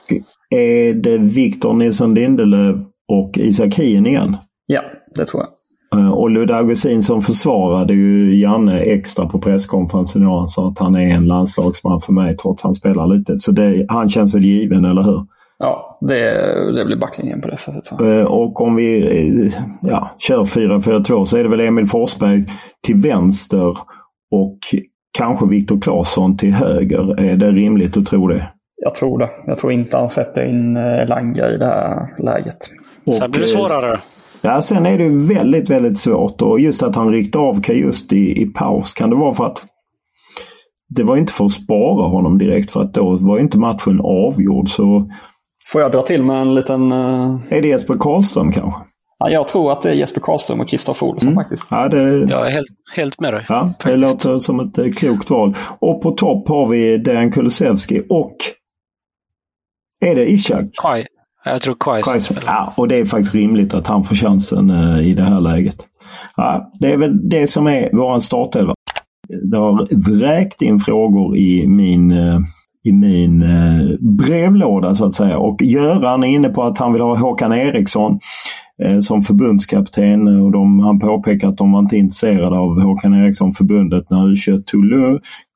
är 0.59 0.93
det 0.93 1.17
Victor 1.17 1.73
Nilsson 1.73 2.15
Lindelöf 2.15 2.77
och 3.11 3.37
Isak 3.37 3.75
Hien 3.75 4.05
igen? 4.05 4.37
Ja, 4.65 4.81
det 5.15 5.25
tror 5.25 5.43
jag. 5.43 5.49
Eh, 5.99 6.11
och 6.11 6.29
Ludde 6.29 6.55
Augustin 6.55 7.01
försvarade 7.21 7.93
ju 7.93 8.39
Janne 8.41 8.79
extra 8.79 9.25
på 9.27 9.39
presskonferensen 9.39 10.21
idag. 10.21 10.39
Han 10.39 10.49
sa 10.49 10.67
att 10.67 10.79
han 10.79 10.95
är 10.95 11.15
en 11.15 11.25
landslagsman 11.25 12.01
för 12.01 12.13
mig 12.13 12.37
trots 12.37 12.61
att 12.61 12.65
han 12.65 12.73
spelar 12.73 13.07
lite. 13.07 13.39
Så 13.39 13.51
det, 13.51 13.85
han 13.89 14.09
känns 14.09 14.35
väl 14.35 14.45
given, 14.45 14.85
eller 14.85 15.03
hur? 15.03 15.25
Ja, 15.59 15.97
det, 16.01 16.23
det 16.75 16.85
blir 16.85 16.97
backlinjen 16.97 17.41
på 17.41 17.47
det 17.47 17.57
sättet. 17.57 17.91
Eh, 17.91 18.23
och 18.23 18.61
om 18.61 18.75
vi 18.75 19.01
eh, 19.45 19.53
ja, 19.81 20.15
kör 20.17 20.43
4-4-2 20.43 21.25
så 21.25 21.37
är 21.37 21.43
det 21.43 21.49
väl 21.49 21.59
Emil 21.59 21.85
Forsberg 21.85 22.45
till 22.85 22.95
vänster 22.95 23.77
och 24.31 24.57
kanske 25.17 25.45
Viktor 25.45 25.81
Claesson 25.81 26.37
till 26.37 26.53
höger. 26.53 27.19
Är 27.19 27.35
det 27.35 27.51
rimligt 27.51 27.97
att 27.97 28.05
tro 28.05 28.27
det? 28.27 28.49
Jag 28.75 28.95
tror 28.95 29.19
det. 29.19 29.29
Jag 29.45 29.57
tror 29.57 29.73
inte 29.73 29.97
han 29.97 30.09
sätter 30.09 30.45
in 30.45 30.73
Langa 31.07 31.49
i 31.49 31.57
det 31.57 31.65
här 31.65 32.15
läget. 32.23 32.57
Och, 33.05 33.15
Sen 33.15 33.31
blir 33.31 33.41
det 33.41 33.47
svårare. 33.47 33.99
Ja, 34.43 34.61
sen 34.61 34.85
är 34.85 34.97
det 34.97 35.33
väldigt, 35.33 35.69
väldigt 35.69 35.99
svårt 35.99 36.41
och 36.41 36.59
just 36.59 36.83
att 36.83 36.95
han 36.95 37.11
ryckte 37.11 37.37
av 37.37 37.61
just 37.69 38.13
i, 38.13 38.41
i 38.41 38.45
paus. 38.45 38.93
Kan 38.93 39.09
det 39.09 39.15
vara 39.15 39.33
för 39.33 39.45
att 39.45 39.65
det 40.89 41.03
var 41.03 41.17
inte 41.17 41.33
för 41.33 41.45
att 41.45 41.51
spara 41.51 42.07
honom 42.07 42.37
direkt 42.37 42.71
för 42.71 42.81
att 42.81 42.93
då 42.93 43.17
var 43.21 43.39
inte 43.39 43.57
matchen 43.57 44.01
avgjord. 44.03 44.69
Så... 44.69 45.09
Får 45.71 45.81
jag 45.81 45.91
dra 45.91 46.01
till 46.01 46.23
med 46.23 46.41
en 46.41 46.55
liten... 46.55 46.91
Uh... 46.91 47.41
Är 47.49 47.61
det 47.61 47.67
Jesper 47.67 47.95
Karlström 47.99 48.51
kanske? 48.51 48.81
Ja, 49.19 49.29
jag 49.29 49.47
tror 49.47 49.71
att 49.71 49.81
det 49.81 49.89
är 49.89 49.93
Jesper 49.93 50.21
Karlström 50.21 50.59
och 50.59 50.67
Kristoffer 50.67 51.07
Olsson 51.07 51.27
mm. 51.27 51.43
faktiskt. 51.43 51.67
Ja, 51.71 51.87
det... 51.87 52.25
Jag 52.29 52.47
är 52.47 52.51
helt, 52.51 52.69
helt 52.95 53.19
med 53.19 53.33
dig. 53.33 53.45
Ja, 53.49 53.73
det 53.83 53.97
låter 53.97 54.39
som 54.39 54.59
ett 54.59 54.77
eh, 54.77 54.91
klokt 54.91 55.29
val. 55.29 55.53
Och 55.79 56.01
på 56.01 56.11
topp 56.11 56.47
har 56.47 56.67
vi 56.67 56.97
Dejan 56.97 57.31
Kulusevski 57.31 58.01
och... 58.09 58.35
Är 59.99 60.15
det 60.15 60.31
Ishak? 60.31 60.65
Kaj. 60.83 61.07
Jag 61.45 61.61
tror 61.61 61.75
Quais. 61.79 62.31
Ja, 62.45 62.73
och 62.77 62.87
det 62.87 62.95
är 62.95 63.05
faktiskt 63.05 63.35
rimligt 63.35 63.73
att 63.73 63.87
han 63.87 64.03
får 64.03 64.15
chansen 64.15 64.69
uh, 64.69 65.07
i 65.07 65.13
det 65.13 65.23
här 65.23 65.41
läget. 65.41 65.77
Ja, 66.35 66.71
det 66.79 66.91
är 66.91 66.97
väl 66.97 67.29
det 67.29 67.47
som 67.47 67.67
är 67.67 67.89
vår 67.93 68.19
startelva. 68.19 68.73
Det 69.51 69.57
har 69.57 69.87
vräkt 70.19 70.61
in 70.61 70.79
frågor 70.79 71.37
i 71.37 71.67
min, 71.67 72.11
uh, 72.11 72.39
i 72.89 72.93
min 72.93 73.41
eh, 73.41 73.97
brevlåda 73.99 74.95
så 74.95 75.05
att 75.05 75.15
säga 75.15 75.37
och 75.37 75.61
Göran 75.61 76.23
är 76.23 76.27
inne 76.27 76.49
på 76.49 76.63
att 76.63 76.77
han 76.77 76.93
vill 76.93 77.01
ha 77.01 77.17
Håkan 77.17 77.53
Eriksson. 77.53 78.19
Eh, 78.83 78.99
som 78.99 79.21
förbundskapten 79.21 80.27
och 80.27 80.51
de, 80.51 80.79
han 80.79 80.99
påpekar 80.99 81.47
att 81.47 81.57
de 81.57 81.71
var 81.71 81.79
inte 81.79 81.97
intresserade 81.97 82.57
av 82.57 82.81
Håkan 82.81 83.13
Eriksson 83.13 83.53
förbundet 83.53 84.09
när 84.09 84.17
U21 84.17 84.63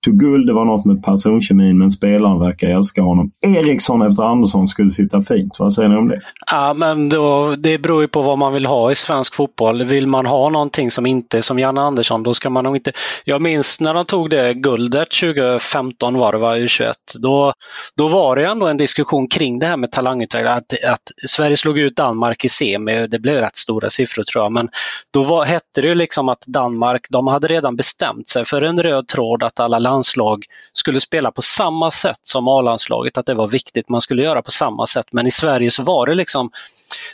tog, 0.04 0.20
guld. 0.20 0.48
Det 0.48 0.54
var 0.54 0.66
något 0.66 0.86
med 0.86 1.04
personkemin 1.04 1.78
men 1.78 1.92
spelaren 1.92 2.40
verkar 2.40 2.68
älska 2.68 3.02
honom. 3.02 3.32
Eriksson 3.58 4.02
efter 4.02 4.24
Andersson 4.24 4.68
skulle 4.68 4.90
sitta 4.90 5.22
fint. 5.22 5.60
Vad 5.60 5.74
säger 5.74 5.90
ni 5.90 5.96
om 5.96 6.08
det? 6.08 6.22
Ja, 6.52 6.74
men 6.74 7.10
då, 7.10 7.56
det 7.56 7.78
beror 7.78 8.02
ju 8.02 8.08
på 8.08 8.22
vad 8.22 8.40
man 8.40 8.54
vill 8.54 8.66
ha 8.66 8.92
i 8.92 8.96
svensk 8.96 9.36
fotboll. 9.36 9.84
Vill 9.84 10.08
man 10.08 10.26
ha 10.26 10.50
någonting 10.50 10.92
som 10.92 11.06
inte 11.06 11.38
är 11.38 11.42
som 11.42 11.60
Janne 11.60 11.82
Andersson, 11.82 12.24
då 12.24 12.34
ska 12.34 12.50
man 12.50 12.64
nog 12.64 12.76
inte... 12.76 12.92
Jag 13.26 13.42
minns 13.42 13.80
när 13.80 13.94
de 13.94 14.06
tog 14.06 14.30
det 14.30 14.54
guldet 14.54 15.12
2015 15.12 16.18
var 16.18 16.32
det 16.32 16.38
var 16.38 16.56
U21. 16.58 16.94
Då, 17.20 17.54
då 17.98 18.08
var 18.08 18.36
det 18.36 18.46
ändå 18.46 18.68
en 18.68 18.78
diskussion 18.78 19.28
kring 19.28 19.60
det 19.60 19.66
här 19.66 19.78
med 19.78 19.92
talangutveckling. 19.92 20.54
Att, 20.54 20.84
att 20.84 21.30
Sverige 21.30 21.58
slog 21.58 21.80
ut 21.80 21.96
Danmark 21.96 22.46
i 22.46 22.50
semi 22.50 23.08
det 23.08 23.20
blev 23.20 23.36
rätt 23.36 23.56
stora 23.56 23.90
siffror 23.90 24.24
tror 24.24 24.44
jag, 24.44 24.52
men 24.52 24.70
då 25.14 25.24
var, 25.24 25.46
hette 25.46 25.82
det 25.82 25.88
ju 25.88 25.96
liksom 25.96 26.30
att 26.30 26.42
Danmark, 26.48 27.08
de 27.10 27.28
hade 27.28 27.48
redan 27.48 27.76
bestämt 27.76 28.28
sig 28.28 28.46
för 28.46 28.62
en 28.62 28.84
röd 28.84 29.08
tråd 29.08 29.44
att 29.44 29.60
alla 29.60 29.80
landslag 29.94 30.46
skulle 30.74 31.02
spela 31.02 31.32
på 31.32 31.42
samma 31.42 31.92
sätt 31.92 32.20
som 32.22 32.48
A-landslaget, 32.48 33.18
att 33.18 33.26
det 33.26 33.34
var 33.34 33.48
viktigt, 33.48 33.90
man 33.90 34.02
skulle 34.02 34.24
göra 34.24 34.42
på 34.42 34.52
samma 34.52 34.86
sätt. 34.86 35.06
Men 35.12 35.28
i 35.28 35.32
Sverige 35.32 35.72
så 35.72 35.84
var 35.84 36.06
det 36.06 36.16
liksom, 36.16 36.52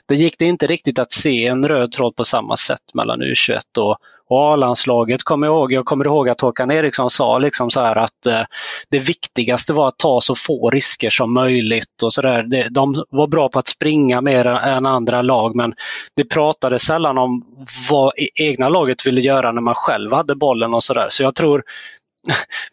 det 0.06 0.15
gick 0.15 0.39
det 0.39 0.46
inte 0.46 0.68
riktigt 0.68 1.00
att 1.00 1.12
se 1.12 1.48
en 1.48 1.68
röd 1.68 1.92
tråd 1.92 2.15
på 2.15 2.26
samma 2.26 2.58
sätt 2.58 2.94
mellan 2.94 3.22
U21 3.22 3.78
och, 3.78 3.98
och 4.30 4.54
A-landslaget 4.54 5.24
kommer 5.24 5.48
jag 5.48 5.54
ihåg, 5.54 5.72
jag 5.72 5.86
kommer 5.86 6.06
ihåg 6.06 6.30
att 6.30 6.42
Håkan 6.42 6.72
Eriksson 6.72 7.10
sa 7.10 7.38
liksom 7.38 7.70
så 7.70 7.82
här 7.82 7.96
att 7.96 8.26
eh, 8.26 8.42
det 8.89 9.00
viktigaste 9.00 9.74
var 9.74 9.88
att 9.88 9.98
ta 9.98 10.22
så 10.22 10.36
få 10.36 10.70
risker 10.70 11.10
som 11.10 11.34
möjligt 11.34 12.04
och 12.04 12.13
så 12.13 12.22
där. 12.22 12.70
De 12.70 13.04
var 13.10 13.28
bra 13.28 13.50
på 13.50 13.60
att 13.60 13.68
springa 13.68 14.22
mer 14.22 14.48
än 14.48 14.86
andra 14.86 15.22
lag 15.22 15.56
men 15.56 15.74
det 16.15 16.24
pratades 16.24 16.84
sällan 16.84 17.18
om 17.18 17.46
vad 17.89 18.13
e-, 18.18 18.30
egna 18.36 18.70
laget 18.70 19.08
ville 19.08 19.22
göra 19.22 19.52
när 19.52 19.62
man 19.62 19.76
själv 19.76 20.13
hade 20.13 20.36
bollen 20.36 20.74
och 20.74 20.84
sådär. 20.84 21.08
Så 21.10 21.24
jag 21.24 21.36
tror, 21.36 21.63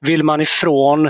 vill 0.01 0.23
man 0.23 0.41
ifrån 0.41 1.07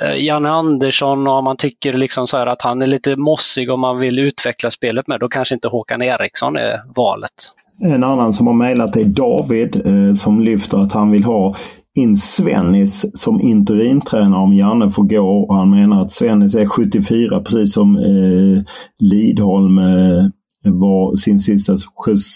eh, 0.00 0.24
Janne 0.24 0.50
Andersson 0.50 1.28
och 1.28 1.44
man 1.44 1.56
tycker 1.56 1.92
liksom 1.92 2.26
så 2.26 2.36
att 2.36 2.62
han 2.62 2.82
är 2.82 2.86
lite 2.86 3.16
mossig 3.16 3.70
och 3.70 3.78
man 3.78 3.98
vill 3.98 4.18
utveckla 4.18 4.70
spelet 4.70 5.08
med, 5.08 5.20
då 5.20 5.28
kanske 5.28 5.54
inte 5.54 5.68
Håkan 5.68 6.02
Eriksson 6.02 6.56
är 6.56 6.80
valet. 6.96 7.52
En 7.82 8.04
annan 8.04 8.34
som 8.34 8.46
har 8.46 8.54
mejlat 8.54 8.96
är 8.96 9.04
David 9.04 9.86
eh, 9.86 10.14
som 10.14 10.40
lyfter 10.40 10.78
att 10.78 10.92
han 10.92 11.10
vill 11.10 11.24
ha 11.24 11.54
in 11.94 12.16
Svennis 12.16 13.20
som 13.20 13.40
interimtränare 13.40 14.42
om 14.42 14.52
Janne 14.52 14.90
får 14.90 15.02
gå. 15.02 15.44
Och 15.48 15.54
han 15.54 15.70
menar 15.70 16.02
att 16.02 16.12
Svennis 16.12 16.54
är 16.54 16.66
74 16.66 17.40
precis 17.40 17.72
som 17.72 17.96
eh, 17.96 18.62
Lidholm 18.98 19.78
eh, 19.78 20.24
var 20.62 21.16
sin 21.16 21.38
sista 21.38 21.76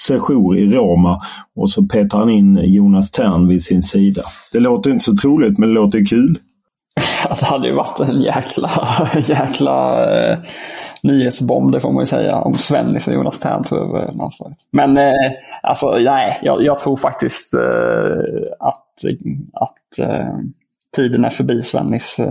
session 0.07 0.57
i 0.57 0.67
Roma. 0.67 1.21
Och 1.57 1.71
så 1.71 1.83
petar 1.83 2.19
han 2.19 2.31
in 2.31 2.61
Jonas 2.63 3.11
Tern 3.11 3.49
vid 3.49 3.65
sin 3.65 3.83
sida. 3.83 4.23
Det 4.53 4.61
låter 4.61 4.91
inte 4.91 5.05
så 5.05 5.17
troligt 5.17 5.59
men 5.59 5.69
det 5.69 5.75
låter 5.75 6.07
kul. 6.07 6.39
det 7.29 7.47
hade 7.47 7.69
ju 7.69 7.75
varit 7.75 8.01
en 8.01 8.21
jäkla, 8.21 8.71
jäkla 9.27 10.07
eh, 10.15 10.39
nyhetsbomb, 11.03 11.73
det 11.73 11.81
får 11.81 11.93
man 11.93 12.03
ju 12.03 12.07
säga, 12.07 12.37
om 12.37 12.55
Svennis 12.55 13.09
och 13.09 13.15
Jonas 13.15 13.39
Tern 13.39 13.65
tog 13.65 13.79
över 13.79 14.13
landslaget. 14.13 14.59
Men 14.71 14.97
eh, 14.99 15.33
alltså, 15.63 15.99
nej, 15.99 16.39
jag, 16.43 16.63
jag 16.63 16.79
tror 16.79 16.97
faktiskt 16.97 17.55
eh, 17.55 17.61
att, 18.61 18.85
att 19.53 19.99
eh, 19.99 20.35
tiden 20.94 21.24
är 21.24 21.30
förbi 21.30 21.62
Svennis. 21.62 22.18
Eh, 22.18 22.26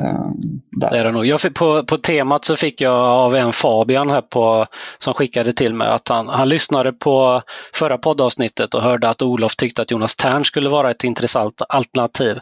där. 0.72 0.90
Det 0.92 1.00
är 1.00 1.04
det 1.04 1.12
nog. 1.12 1.26
Jag 1.26 1.42
fick, 1.42 1.54
på, 1.54 1.84
på 1.84 1.98
temat 1.98 2.46
så 2.46 2.56
fick 2.56 2.82
jag 2.82 2.94
av 2.96 3.36
en 3.36 3.54
Fabian 3.54 4.10
här 4.10 4.22
på, 4.22 4.66
som 4.98 5.14
skickade 5.14 5.54
till 5.54 5.76
mig 5.76 5.88
att 5.88 6.08
han, 6.08 6.28
han 6.28 6.50
lyssnade 6.50 6.94
på 6.94 7.42
förra 7.74 7.98
poddavsnittet 7.98 8.74
och 8.74 8.82
hörde 8.82 9.10
att 9.10 9.22
Olof 9.22 9.56
tyckte 9.56 9.82
att 9.82 9.92
Jonas 9.92 10.16
Tern 10.16 10.46
skulle 10.46 10.70
vara 10.70 10.92
ett 10.92 11.04
intressant 11.04 11.62
alternativ. 11.70 12.40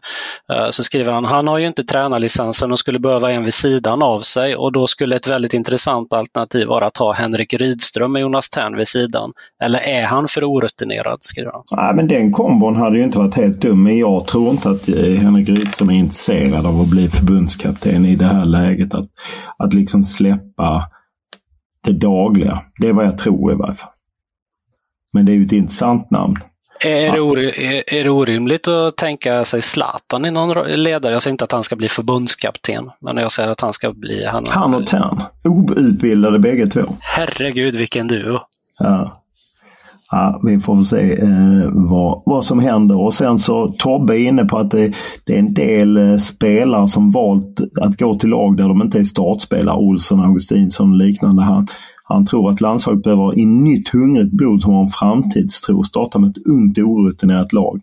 Eh, 0.51 0.69
så 0.69 0.84
skriver 0.84 1.12
han, 1.12 1.25
han 1.25 1.47
har 1.47 1.57
ju 1.57 1.67
inte 1.67 1.84
tränarlicensen 1.84 2.71
och 2.71 2.79
skulle 2.79 2.99
behöva 2.99 3.31
en 3.31 3.43
vid 3.43 3.53
sidan 3.53 4.03
av 4.03 4.19
sig 4.19 4.55
och 4.55 4.71
då 4.71 4.88
skulle 4.88 5.15
ett 5.15 5.27
väldigt 5.27 5.53
intressant 5.53 6.13
alternativ 6.13 6.67
vara 6.67 6.86
att 6.88 6.97
ha 6.97 7.13
Henrik 7.13 7.53
Rydström 7.53 8.12
med 8.12 8.21
Jonas 8.21 8.49
Tern 8.49 8.77
vid 8.77 8.88
sidan. 8.88 9.34
Eller 9.63 9.79
är 9.79 10.05
han 10.05 10.27
för 10.27 10.43
orutinerad? 10.43 11.17
Skriver 11.21 11.51
han. 11.51 11.63
Nej, 11.71 11.95
men 11.95 12.07
den 12.07 12.31
kombon 12.31 12.75
hade 12.75 12.97
ju 12.97 13.03
inte 13.03 13.17
varit 13.17 13.36
helt 13.36 13.62
dum, 13.62 13.84
men 13.84 13.97
jag 13.97 14.27
tror 14.27 14.49
inte 14.49 14.69
att 14.69 14.89
eh, 14.89 14.95
Henrik 14.95 15.49
Rydström 15.49 15.89
är 15.89 15.93
intresserad 16.12 16.65
av 16.65 16.82
att 16.82 16.88
bli 16.88 17.08
förbundskapten 17.10 18.06
i 18.06 18.15
det 18.15 18.26
här 18.26 18.45
läget. 18.45 18.93
Att, 18.93 19.10
att 19.58 19.74
liksom 19.74 20.04
släppa 20.04 20.89
det 21.84 21.91
dagliga. 21.91 22.62
Det 22.80 22.88
är 22.88 22.93
vad 22.93 23.06
jag 23.06 23.17
tror 23.17 23.52
i 23.52 23.56
varje 23.56 23.76
fall. 23.76 23.89
Men 25.13 25.26
det 25.26 25.32
är 25.32 25.36
ju 25.36 25.45
ett 25.45 25.52
intressant 25.52 26.12
namn. 26.12 26.36
Är 26.84 27.12
det, 27.36 28.00
är 28.00 28.04
det 28.04 28.10
orimligt 28.10 28.67
att 28.67 28.97
tänka 28.97 29.45
sig 29.45 29.62
Zlatan 29.62 30.26
i 30.26 30.32
någon 30.32 30.67
ledare? 30.67 31.13
Jag 31.13 31.21
säger 31.21 31.32
inte 31.32 31.43
att 31.43 31.52
han 31.52 31.63
ska 31.63 31.76
bli 31.76 31.89
förbundskapten, 31.89 32.91
men 33.02 33.17
jag 33.17 33.32
säger 33.32 33.50
att 33.50 33.62
han 33.62 33.74
ska 33.74 33.93
bli... 33.93 34.26
Han, 34.26 34.43
han 34.50 34.76
och 34.76 34.88
Tern. 34.88 35.21
Outbildade 35.43 36.39
bägge 36.39 36.67
två. 36.67 36.82
Herregud 37.00 37.76
vilken 37.76 38.08
duo. 38.08 38.39
Ja. 38.80 39.20
Ja, 40.12 40.39
vi 40.43 40.60
får 40.60 40.84
se 40.84 41.21
eh, 41.21 41.69
vad, 41.71 42.21
vad 42.26 42.45
som 42.45 42.60
händer. 42.60 43.02
Och 43.02 43.13
sen 43.13 43.39
så 43.39 43.67
Tobbe 43.67 44.19
är 44.19 44.28
inne 44.28 44.45
på 44.45 44.58
att 44.58 44.71
det, 44.71 44.95
det 45.26 45.36
är 45.36 45.39
en 45.39 45.54
del 45.54 45.97
eh, 45.97 46.17
spelare 46.17 46.88
som 46.88 47.12
valt 47.12 47.62
att 47.82 47.97
gå 48.00 48.15
till 48.15 48.30
lag 48.30 48.58
där 48.58 48.67
de 48.67 48.82
inte 48.82 49.00
är 49.00 49.04
startspelare. 49.04 49.78
Olsson, 49.78 50.19
Augustinsson 50.19 50.91
och 50.91 50.97
liknande. 50.97 51.43
Han, 51.43 51.67
han 52.04 52.26
tror 52.26 52.50
att 52.50 52.62
landslaget 52.62 53.04
behöver 53.04 53.39
i 53.39 53.45
nytt 53.45 53.89
hungrigt 53.89 54.32
blod 54.32 54.62
som 54.62 54.74
har 54.74 54.84
en 54.84 54.89
framtidstro. 54.89 55.84
Starta 55.84 56.19
med 56.19 56.30
ett 56.30 56.47
ungt 56.47 56.78
orutinerat 56.78 57.54
lag. 57.54 57.82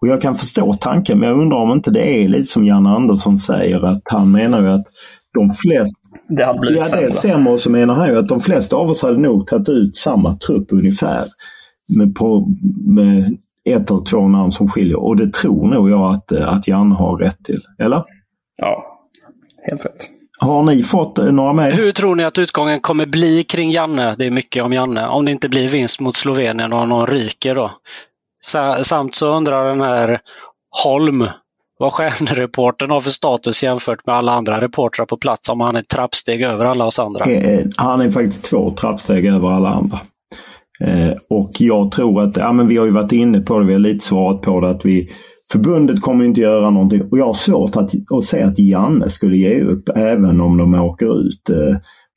Och 0.00 0.08
jag 0.08 0.22
kan 0.22 0.34
förstå 0.34 0.74
tanken 0.74 1.18
men 1.18 1.28
jag 1.28 1.38
undrar 1.38 1.58
om 1.58 1.72
inte 1.72 1.90
det 1.90 2.24
är 2.24 2.28
lite 2.28 2.46
som 2.46 2.64
Jan 2.64 2.86
Andersson 2.86 3.40
säger 3.40 3.84
att 3.84 4.02
han 4.04 4.30
menar 4.30 4.60
ju 4.62 4.68
att 4.68 4.86
de 5.34 5.54
flesta 5.54 6.00
det 6.36 6.44
hade 6.44 6.58
blivit 6.58 6.88
ja, 6.90 6.96
det 6.96 7.04
är 7.04 7.10
sämre. 7.10 7.58
så 7.58 7.70
menar 7.70 7.94
han 7.94 8.08
ju 8.08 8.18
att 8.18 8.28
de 8.28 8.40
flesta 8.40 8.76
av 8.76 8.90
oss 8.90 9.02
hade 9.02 9.18
nog 9.18 9.46
tagit 9.46 9.68
ut 9.68 9.96
samma 9.96 10.34
trupp 10.36 10.72
ungefär. 10.72 11.24
Med, 11.96 12.14
på, 12.14 12.48
med 12.86 13.36
ett 13.68 13.90
eller 13.90 14.04
två 14.04 14.28
namn 14.28 14.52
som 14.52 14.68
skiljer. 14.68 15.00
Och 15.00 15.16
det 15.16 15.32
tror 15.32 15.68
nog 15.68 15.90
jag 15.90 16.12
att, 16.12 16.32
att 16.32 16.68
Janne 16.68 16.94
har 16.94 17.18
rätt 17.18 17.44
till. 17.44 17.60
Eller? 17.78 18.04
Ja, 18.56 18.84
helt 19.70 19.86
rätt. 19.86 20.08
Har 20.38 20.62
ni 20.62 20.82
fått 20.82 21.18
eh, 21.18 21.32
några 21.32 21.52
med? 21.52 21.72
Hur 21.72 21.92
tror 21.92 22.14
ni 22.14 22.24
att 22.24 22.38
utgången 22.38 22.80
kommer 22.80 23.06
bli 23.06 23.42
kring 23.44 23.70
Janne? 23.70 24.16
Det 24.18 24.26
är 24.26 24.30
mycket 24.30 24.62
om 24.62 24.72
Janne. 24.72 25.06
Om 25.06 25.24
det 25.24 25.32
inte 25.32 25.48
blir 25.48 25.68
vinst 25.68 26.00
mot 26.00 26.16
Slovenien 26.16 26.72
och 26.72 26.88
någon 26.88 27.06
ryker 27.06 27.54
då. 27.54 27.70
Samt 28.82 29.14
så 29.14 29.36
undrar 29.36 29.68
den 29.68 29.80
här 29.80 30.20
Holm 30.84 31.26
vad 31.82 31.92
stjärnreportern 31.92 32.90
har 32.90 33.00
för 33.00 33.10
status 33.10 33.62
jämfört 33.62 34.06
med 34.06 34.16
alla 34.16 34.32
andra 34.32 34.60
reportrar 34.60 35.06
på 35.06 35.16
plats 35.16 35.48
om 35.48 35.60
han 35.60 35.76
är 35.76 35.80
ett 35.80 35.88
trappsteg 35.88 36.42
över 36.42 36.64
alla 36.64 36.84
oss 36.84 36.98
andra. 36.98 37.24
Eh, 37.24 37.48
eh, 37.48 37.66
han 37.76 38.00
är 38.00 38.10
faktiskt 38.10 38.44
två 38.44 38.70
trappsteg 38.70 39.26
över 39.26 39.48
alla 39.48 39.68
andra. 39.68 40.00
Eh, 40.84 41.12
och 41.30 41.50
jag 41.58 41.92
tror 41.92 42.22
att, 42.22 42.36
ja 42.36 42.52
men 42.52 42.68
vi 42.68 42.76
har 42.76 42.86
ju 42.86 42.92
varit 42.92 43.12
inne 43.12 43.40
på 43.40 43.58
det, 43.58 43.66
vi 43.66 43.72
har 43.72 43.80
lite 43.80 44.04
svarat 44.04 44.42
på 44.42 44.60
det 44.60 44.70
att 44.70 44.86
vi 44.86 45.08
Förbundet 45.52 46.00
kommer 46.00 46.24
inte 46.24 46.40
göra 46.40 46.70
någonting 46.70 47.02
och 47.10 47.18
jag 47.18 47.26
har 47.26 47.34
svårt 47.34 47.76
att, 47.76 47.90
att 48.14 48.24
säga 48.24 48.46
att 48.46 48.58
Janne 48.58 49.10
skulle 49.10 49.36
ge 49.36 49.60
upp 49.60 49.88
även 49.96 50.40
om 50.40 50.56
de 50.56 50.74
åker 50.74 51.26
ut. 51.26 51.50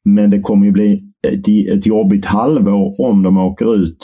Men 0.06 0.30
det 0.30 0.40
kommer 0.40 0.66
ju 0.66 0.72
bli 0.72 1.02
ett, 1.28 1.78
ett 1.78 1.86
jobbigt 1.86 2.26
halvår 2.26 3.02
om 3.02 3.24
de 3.24 3.38
åker 3.38 3.76
ut 3.76 3.98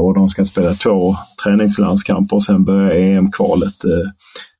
och 0.00 0.14
de 0.14 0.28
ska 0.28 0.44
spela 0.44 0.70
två 0.70 1.14
träningslandskamper 1.44 2.36
och 2.36 2.44
sen 2.44 2.64
börjar 2.64 2.90
EM-kvalet 2.90 3.74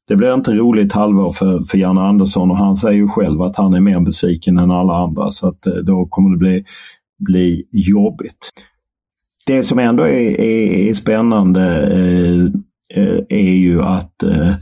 det 0.08 0.16
blir 0.16 0.34
inte 0.34 0.52
roligt 0.52 0.92
halvår 0.92 1.32
för, 1.32 1.58
för 1.58 1.78
Janne 1.78 2.00
Andersson 2.00 2.50
och 2.50 2.56
han 2.58 2.76
säger 2.76 2.96
ju 2.96 3.08
själv 3.08 3.42
att 3.42 3.56
han 3.56 3.74
är 3.74 3.80
mer 3.80 4.00
besviken 4.00 4.58
än 4.58 4.70
alla 4.70 4.94
andra 4.94 5.30
så 5.30 5.48
att 5.48 5.66
eh, 5.66 5.74
då 5.74 6.06
kommer 6.06 6.30
det 6.30 6.38
bli, 6.38 6.64
bli 7.18 7.62
jobbigt. 7.70 8.52
det 9.46 9.62
som 9.62 9.78
ändå 9.78 10.02
är, 10.02 10.40
är, 10.40 10.88
är 10.88 10.94
spännande 10.94 11.62
eh, 11.92 12.44
eh 13.02 13.18
är 13.28 13.54
ju 13.54 13.82
att 13.82 14.22
eh, 14.22 14.54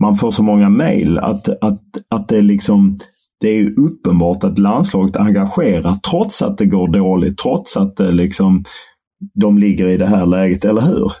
man 0.00 0.16
får 0.16 0.30
så 0.30 0.42
många 0.42 0.68
mejl 0.68 1.18
att, 1.18 1.48
att, 1.48 1.80
att 2.08 2.28
det 2.28 2.40
liksom 2.40 2.98
det 3.40 3.48
är 3.48 3.54
ju 3.54 3.74
uppenbart 3.74 4.44
att 4.44 4.58
landslaget 4.58 5.16
engagerar 5.16 5.94
trots 6.10 6.42
att 6.42 6.58
det 6.58 6.66
går 6.66 6.88
dåligt, 6.88 7.38
trots 7.38 7.76
att 7.76 7.96
det 7.96 8.12
liksom, 8.12 8.64
de 9.34 9.58
ligger 9.58 9.88
i 9.88 9.96
det 9.96 10.06
här 10.06 10.26
läget, 10.26 10.64
eller 10.64 10.80
hur? 10.80 11.12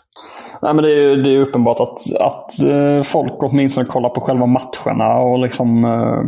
Nej, 0.62 0.74
men 0.74 0.84
det 0.84 0.90
är 0.90 0.96
ju 0.96 1.22
det 1.22 1.34
är 1.34 1.38
uppenbart 1.38 1.80
att, 1.80 2.20
att 2.20 2.60
eh, 2.60 3.02
folk 3.02 3.42
åtminstone 3.42 3.86
kollar 3.86 4.08
på 4.08 4.20
själva 4.20 4.46
matcherna 4.46 5.18
och 5.18 5.38
liksom 5.38 5.84
eh, 5.84 6.22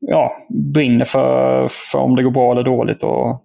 ja, 0.00 0.32
brinner 0.48 1.04
för, 1.04 1.68
för 1.68 1.98
om 1.98 2.16
det 2.16 2.22
går 2.22 2.30
bra 2.30 2.52
eller 2.52 2.62
dåligt. 2.62 3.02
Och, 3.02 3.42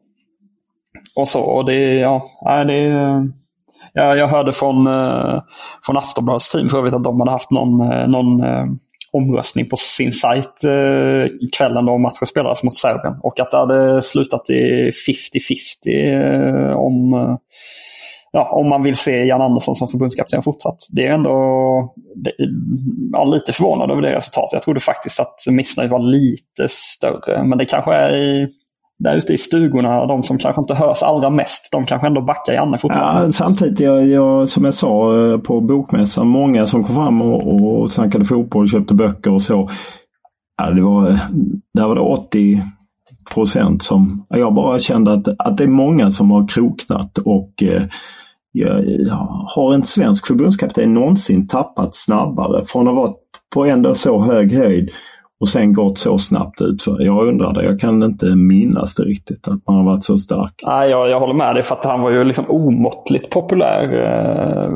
och 1.15 1.28
så. 1.28 1.41
Och 1.41 1.65
det, 1.65 1.95
ja, 1.95 2.23
det 2.43 2.73
är, 2.73 3.28
jag, 3.93 4.17
jag 4.17 4.28
hörde 4.28 4.52
från, 4.52 4.88
eh, 4.88 5.41
från 5.86 5.97
Aftonbladets 5.97 6.52
team 6.52 6.69
för 6.69 6.78
övrigt 6.78 6.93
att 6.93 7.04
de 7.04 7.19
hade 7.19 7.32
haft 7.32 7.52
någon, 7.52 7.78
någon 8.12 8.43
omröstning 9.12 9.69
på 9.69 9.78
sin 9.78 10.12
sajt 10.12 10.62
kvällen 11.58 11.86
då 11.86 11.97
matchen 11.97 12.28
spelades 12.28 12.63
mot 12.63 12.76
Serbien. 12.76 13.19
Och 13.23 13.39
att 13.39 13.52
det 13.52 13.58
hade 13.58 14.02
slutat 14.02 14.49
i 14.49 14.91
50-50 15.86 16.73
om, 16.73 17.38
ja, 18.34 18.50
om 18.52 18.69
man 18.69 18.84
vill 18.84 18.96
se 18.96 19.24
Jan 19.26 19.41
Andersson 19.41 19.76
som 19.76 19.88
förbundskapten 19.88 20.43
fortsatt. 20.43 20.78
Det 20.91 21.08
är 21.08 21.12
ändå 21.12 21.93
det, 22.15 22.32
ja, 23.12 23.24
lite 23.24 23.54
förvånad 23.54 23.91
över 23.91 24.02
det 24.02 24.15
resultatet. 24.15 24.54
Jag 24.54 24.62
trodde 24.62 24.80
faktiskt 24.80 25.19
att 25.19 25.36
missnöjet 25.48 25.91
var 25.91 26.00
lite 26.00 26.67
större. 26.69 27.43
Men 27.43 27.58
det 27.58 27.65
kanske 27.65 27.93
är 27.93 28.17
i 28.17 28.48
där 29.00 29.17
ute 29.17 29.34
i 29.34 29.38
stugorna, 29.38 30.06
de 30.06 30.24
som 30.24 30.38
kanske 30.38 30.62
inte 30.62 30.76
hörs 30.76 31.04
allra 31.04 31.30
mest, 31.30 31.72
de 31.72 31.86
kanske 31.86 32.08
ändå 32.08 32.22
backar 32.22 32.54
Janne 32.54 32.78
fortfarande. 32.78 33.26
Ja, 33.26 33.32
samtidigt, 33.32 33.80
jag, 33.80 34.08
jag, 34.08 34.50
som 34.50 34.65
jag 34.65 34.74
sa 34.74 35.26
eh, 35.32 35.38
på 35.38 35.62
bokmässan, 35.62 36.28
många 36.28 36.65
som 36.65 36.84
kom 36.84 36.96
fram 36.96 37.22
och, 37.22 37.82
och 37.82 37.91
snackade 37.91 38.26
fotboll, 38.26 38.69
köpte 38.69 38.93
böcker 38.93 39.34
och 39.34 39.41
så. 39.41 39.69
Ja, 40.58 40.69
det 40.69 40.82
var, 40.82 41.19
där 41.74 41.88
var 41.88 41.96
det 41.96 42.02
80 42.02 42.62
procent 43.34 43.84
som... 43.84 44.26
Jag 44.30 44.54
bara 44.54 44.80
kände 44.80 45.13
att, 45.13 45.28
att 45.39 45.58
det 45.58 45.63
är 45.63 45.67
många 45.67 46.12
som 46.12 46.32
har 46.32 46.48
kroknat 46.48 47.17
och 47.17 47.63
eh, 47.63 47.84
jag, 48.54 48.84
har 49.56 49.74
en 49.74 49.84
svensk 49.84 50.28
förbundskapten 50.28 50.94
någonsin 50.94 51.48
tappat 51.48 51.96
snabbare 51.96 52.66
från 52.66 52.88
att 52.88 52.96
vara 52.96 53.12
på 53.54 53.66
ändå 53.66 53.96
så 53.96 54.22
hög 54.22 54.54
höjd 54.54 54.89
och 55.39 55.50
sen 55.50 55.74
gått 55.74 55.98
så 55.98 56.18
snabbt 56.18 56.62
ut. 56.62 56.84
För 56.84 57.02
jag 57.02 57.28
undrar 57.28 57.54
det, 57.54 57.66
jag 57.66 57.80
kan 57.80 58.04
inte 58.04 58.26
minnas 58.36 58.96
det 58.96 59.04
riktigt 59.04 59.48
att 59.48 59.68
man 59.68 59.76
har 59.76 59.84
varit 59.84 60.04
så 60.04 60.18
stark. 60.18 60.54
Nej, 60.66 60.89
jag, 60.89 61.10
jag 61.10 61.20
håller 61.20 61.34
med 61.34 61.56
dig 61.56 61.63
för 61.63 61.76
att 61.76 61.86
han 61.86 62.02
var 62.02 62.12
ju 62.12 62.24
liksom 62.24 62.46
omåttligt 62.48 63.30
populär. 63.30 63.94
Eh, 63.94 64.72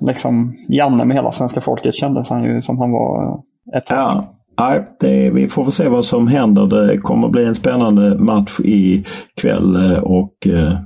liksom 0.00 0.54
Janne 0.68 1.04
med 1.04 1.16
hela 1.16 1.32
svenska 1.32 1.60
folket 1.60 1.94
kändes 1.94 2.30
han 2.30 2.44
ju 2.44 2.62
som 2.62 2.78
han 2.78 2.92
var 2.92 3.40
ett 3.76 3.86
tag. 3.86 3.98
Ja. 3.98 4.38
Nej, 4.60 4.84
det, 5.00 5.30
vi 5.30 5.48
får 5.48 5.64
se 5.64 5.88
vad 5.88 6.04
som 6.04 6.28
händer. 6.28 6.66
Det 6.66 6.98
kommer 6.98 7.28
bli 7.28 7.44
en 7.44 7.54
spännande 7.54 8.18
match 8.18 8.60
ikväll 8.64 9.92
eh, 9.92 9.98
och 9.98 10.46
eh, 10.46 10.78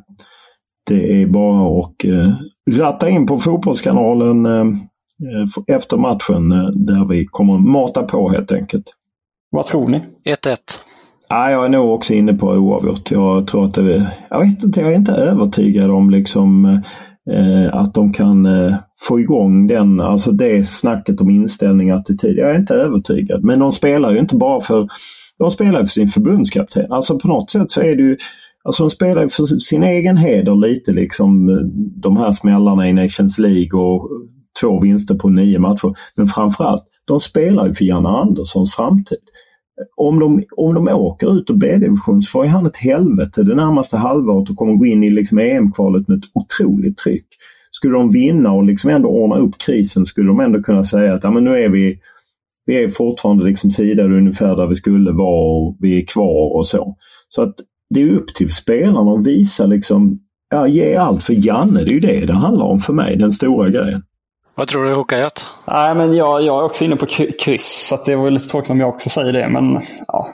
det 0.86 1.22
är 1.22 1.26
bara 1.26 1.80
att 1.80 2.04
eh, 2.04 2.32
ratta 2.80 3.08
in 3.08 3.26
på 3.26 3.38
Fotbollskanalen 3.38 4.46
eh, 4.46 4.64
efter 5.66 5.96
matchen 5.96 6.48
där 6.86 7.08
vi 7.08 7.26
kommer 7.26 7.58
mata 7.58 8.02
på 8.02 8.30
helt 8.30 8.52
enkelt. 8.52 8.84
Vad 9.50 9.64
tror 9.64 9.88
ni? 9.88 9.98
1-1. 10.24 10.56
Ja, 11.28 11.50
jag 11.50 11.64
är 11.64 11.68
nog 11.68 11.94
också 11.94 12.14
inne 12.14 12.34
på 12.34 12.46
oavgjort. 12.46 13.10
Jag 13.10 13.46
tror 13.46 13.64
att 13.64 13.74
det, 13.74 14.12
jag 14.30 14.40
vet 14.40 14.62
inte, 14.64 14.80
jag 14.80 14.92
är 14.92 14.96
inte 14.96 15.12
övertygad 15.12 15.90
om 15.90 16.10
liksom 16.10 16.64
eh, 17.30 17.74
att 17.74 17.94
de 17.94 18.12
kan 18.12 18.46
eh, 18.46 18.74
få 19.00 19.20
igång 19.20 19.66
den, 19.66 20.00
alltså 20.00 20.32
det 20.32 20.68
snacket 20.68 21.20
om 21.20 21.30
inställning 21.30 21.92
och 21.92 21.98
attityd. 21.98 22.38
Jag 22.38 22.50
är 22.50 22.54
inte 22.54 22.74
övertygad. 22.74 23.44
Men 23.44 23.58
de 23.58 23.72
spelar 23.72 24.10
ju 24.10 24.18
inte 24.18 24.36
bara 24.36 24.60
för, 24.60 24.88
de 25.38 25.50
spelar 25.50 25.80
för 25.80 25.86
sin 25.86 26.08
förbundskapten. 26.08 26.92
Alltså 26.92 27.18
på 27.18 27.28
något 27.28 27.50
sätt 27.50 27.70
så 27.70 27.80
är 27.80 27.96
det 27.96 28.02
ju 28.02 28.16
Alltså 28.66 28.82
de 28.82 28.90
spelar 28.90 29.22
ju 29.22 29.28
för 29.28 29.44
sin 29.44 29.82
egen 29.82 30.16
heder 30.16 30.54
lite 30.54 30.92
liksom 30.92 31.48
eh, 31.48 31.56
de 32.02 32.16
här 32.16 32.30
smällarna 32.30 32.88
i 32.88 32.92
Nations 32.92 33.38
League 33.38 33.80
och 33.80 34.10
två 34.60 34.80
vinster 34.80 35.14
på 35.14 35.28
nio 35.28 35.58
matcher. 35.58 35.94
Men 36.16 36.26
framförallt, 36.26 36.84
de 37.04 37.20
spelar 37.20 37.66
ju 37.66 37.74
för 37.74 37.84
Janne 37.84 38.08
Anderssons 38.08 38.74
framtid 38.74 39.18
om 39.96 40.18
de, 40.18 40.44
om 40.56 40.74
de 40.74 40.88
åker 40.88 41.38
ut 41.38 41.50
och 41.50 41.58
B-division 41.58 42.22
så 42.22 42.30
får 42.30 42.44
ju 42.44 42.50
han 42.50 42.66
ett 42.66 42.76
helvete 42.76 43.42
det 43.42 43.54
närmaste 43.54 43.96
halvåret 43.96 44.50
och 44.50 44.56
kommer 44.56 44.74
gå 44.74 44.86
in 44.86 45.04
i 45.04 45.10
liksom 45.10 45.38
EM-kvalet 45.38 46.08
med 46.08 46.18
ett 46.18 46.30
otroligt 46.34 46.98
tryck. 46.98 47.26
Skulle 47.70 47.94
de 47.94 48.12
vinna 48.12 48.52
och 48.52 48.64
liksom 48.64 48.90
ändå 48.90 49.08
ordna 49.08 49.36
upp 49.36 49.58
krisen 49.58 50.06
skulle 50.06 50.28
de 50.28 50.40
ändå 50.40 50.62
kunna 50.62 50.84
säga 50.84 51.14
att 51.14 51.24
ja, 51.24 51.30
men 51.30 51.44
nu 51.44 51.58
är 51.58 51.68
vi, 51.68 51.98
vi 52.66 52.84
är 52.84 52.88
fortfarande 52.88 53.44
liksom 53.44 53.70
sidade 53.70 54.18
ungefär 54.18 54.56
där 54.56 54.66
vi 54.66 54.74
skulle 54.74 55.12
vara 55.12 55.56
och 55.56 55.76
vi 55.80 56.02
är 56.02 56.06
kvar 56.06 56.56
och 56.56 56.66
så. 56.66 56.96
Så 57.28 57.42
att 57.42 57.54
det 57.94 58.02
är 58.02 58.12
upp 58.12 58.34
till 58.34 58.54
spelarna 58.54 59.12
att 59.12 59.26
visa 59.26 59.66
liksom, 59.66 60.18
ja, 60.50 60.66
ge 60.66 60.96
allt 60.96 61.22
för 61.22 61.46
Janne. 61.46 61.80
Det 61.80 61.90
är 61.90 61.94
ju 61.94 62.00
det 62.00 62.26
det 62.26 62.32
handlar 62.32 62.66
om 62.66 62.80
för 62.80 62.92
mig, 62.92 63.16
den 63.16 63.32
stora 63.32 63.68
grejen. 63.68 64.02
Vad 64.54 64.68
tror 64.68 64.84
du 64.84 64.94
Hokajat? 64.94 65.46
Nej, 65.68 65.94
men 65.94 66.14
jag, 66.14 66.42
jag 66.42 66.58
är 66.58 66.62
också 66.62 66.84
inne 66.84 66.96
på 66.96 67.06
kryss, 67.40 67.86
så 67.88 67.98
det 68.06 68.16
var 68.16 68.30
lite 68.30 68.48
tråkigt 68.48 68.70
om 68.70 68.80
jag 68.80 68.88
också 68.88 69.10
säger 69.10 69.32
det. 69.32 69.48
Men 69.48 69.80
ja, 70.08 70.26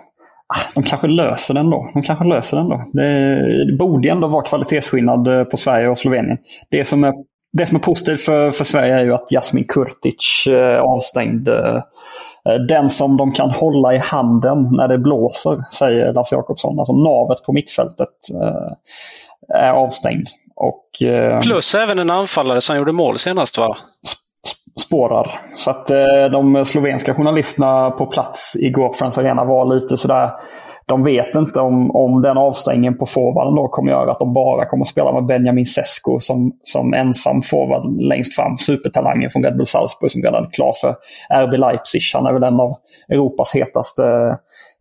de 0.74 0.82
kanske 0.82 1.08
löser 1.08 1.54
den 1.54 1.70
då. 1.70 1.90
De 1.94 2.02
kanske 2.02 2.24
löser 2.24 2.56
den 2.56 2.68
då. 2.68 2.84
Det, 2.92 3.38
det 3.66 3.76
borde 3.76 4.08
ändå 4.10 4.28
vara 4.28 4.42
kvalitetsskillnad 4.42 5.28
eh, 5.28 5.44
på 5.44 5.56
Sverige 5.56 5.88
och 5.88 5.98
Slovenien. 5.98 6.38
Det 6.70 6.84
som 6.84 7.04
är, 7.04 7.12
det 7.52 7.66
som 7.66 7.76
är 7.76 7.80
positivt 7.80 8.20
för, 8.20 8.50
för 8.50 8.64
Sverige 8.64 8.94
är 8.94 9.04
ju 9.04 9.14
att 9.14 9.30
Jasmin 9.30 9.64
Kurtic 9.68 10.46
eh, 10.46 10.80
avstängd. 10.80 11.48
Eh, 11.48 11.80
den 12.68 12.90
som 12.90 13.16
de 13.16 13.32
kan 13.32 13.50
hålla 13.50 13.94
i 13.94 13.98
handen 13.98 14.68
när 14.72 14.88
det 14.88 14.98
blåser, 14.98 15.64
säger 15.72 16.12
Lasse 16.12 16.34
Jakobsson. 16.34 16.78
Alltså 16.78 16.92
navet 16.92 17.44
på 17.44 17.52
mittfältet 17.52 18.08
är 19.54 19.70
avstängd. 19.72 20.26
Och, 20.56 20.88
Plus 21.42 21.74
även 21.74 21.98
en 21.98 22.10
anfallare 22.10 22.60
som 22.60 22.76
gjorde 22.76 22.92
mål 22.92 23.18
senast 23.18 23.58
va? 23.58 23.76
spårar. 24.80 25.40
Så 25.56 25.70
att 25.70 25.90
eh, 25.90 26.24
de 26.30 26.64
slovenska 26.64 27.14
journalisterna 27.14 27.90
på 27.90 28.06
plats 28.06 28.56
igår 28.56 28.88
på 28.88 28.94
Friends 28.94 29.18
Arena 29.18 29.44
var 29.44 29.74
lite 29.74 29.96
sådär 29.96 30.30
de 30.86 31.04
vet 31.04 31.34
inte 31.34 31.60
om, 31.60 31.90
om 31.90 32.22
den 32.22 32.38
avstängningen 32.38 32.98
på 32.98 33.06
forwarden 33.06 33.54
då 33.54 33.68
kommer 33.68 33.92
göra 33.92 34.10
att 34.10 34.18
de 34.18 34.32
bara 34.32 34.66
kommer 34.66 34.84
spela 34.84 35.12
med 35.12 35.26
Benjamin 35.26 35.66
Sesko 35.66 36.20
som, 36.20 36.52
som 36.62 36.94
ensam 36.94 37.42
forward 37.42 38.00
längst 38.00 38.34
fram. 38.34 38.58
Supertalangen 38.58 39.30
från 39.30 39.44
Red 39.44 39.56
Bull 39.56 39.66
Salzburg 39.66 40.10
som 40.10 40.22
redan 40.22 40.44
är 40.44 40.50
klar 40.50 40.72
för 40.80 40.96
RB 41.44 41.58
Leipzig. 41.58 42.00
Han 42.14 42.26
är 42.26 42.32
väl 42.32 42.42
en 42.42 42.60
av 42.60 42.72
Europas 43.08 43.54
hetaste 43.54 44.04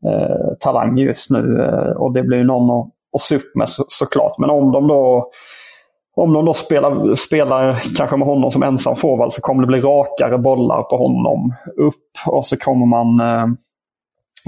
eh, 0.06 0.56
talanger 0.60 1.06
just 1.06 1.30
nu. 1.30 1.64
Eh, 1.64 1.98
och 1.98 2.14
det 2.14 2.24
blir 2.24 2.38
ju 2.38 2.44
någon 2.44 2.80
att, 2.80 2.90
att 3.16 3.22
se 3.22 3.36
upp 3.36 3.56
med 3.56 3.70
så, 3.70 3.84
såklart. 3.88 4.38
Men 4.38 4.50
om 4.50 4.72
de 4.72 4.88
då 4.88 5.32
om 6.16 6.34
de 6.34 6.46
då 6.46 6.54
spelar, 6.54 7.16
spelar 7.16 7.82
kanske 7.98 8.18
med 8.18 8.28
honom 8.28 8.52
som 8.52 8.64
ensam 8.64 8.96
forward 8.96 9.32
så 9.32 9.42
kommer 9.42 9.62
det 9.62 9.68
bli 9.68 9.82
rakare 9.82 10.38
bollar 10.38 10.84
på 10.84 10.98
honom 10.98 11.54
upp. 11.78 12.34
Och 12.34 12.46
så 12.46 12.58
kommer 12.58 12.86
man, 12.86 13.20
eh, 13.20 13.48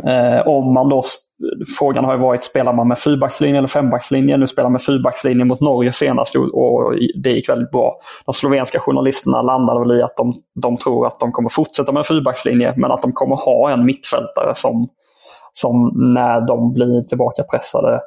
eh 0.08 0.48
om 0.48 0.74
man 0.74 0.90
då, 0.90 1.04
frågan 1.80 2.06
har 2.06 2.14
ju 2.14 2.20
varit, 2.20 2.44
spelar 2.44 2.74
man 2.74 2.88
med 2.88 2.98
fyrbackslinje 2.98 3.58
eller 3.58 3.68
fembackslinje? 3.68 4.38
Nu 4.38 4.48
spelar 4.48 4.66
man 4.66 4.72
med 4.72 4.82
fyrbackslinje 4.82 5.46
mot 5.46 5.62
Norge 5.62 5.92
senast 5.92 6.36
och 6.36 6.94
det 7.24 7.32
gick 7.32 7.50
väldigt 7.50 7.72
bra. 7.72 7.96
De 8.26 8.34
slovenska 8.34 8.80
journalisterna 8.80 9.42
landade 9.42 9.80
väl 9.80 10.00
i 10.00 10.04
att 10.04 10.18
de, 10.18 10.34
de 10.62 10.78
tror 10.78 11.08
att 11.08 11.20
de 11.20 11.32
kommer 11.32 11.50
fortsätta 11.50 11.92
med 11.92 12.06
fyrbackslinje 12.06 12.74
men 12.78 12.92
att 12.92 13.02
de 13.02 13.12
kommer 13.12 13.36
ha 13.36 13.72
en 13.72 13.86
mittfältare 13.86 14.56
som, 14.56 14.88
som 15.54 15.92
när 16.14 16.48
de 16.48 16.74
blir 16.74 17.02
tillbaka 17.02 17.44
pressade 17.44 18.00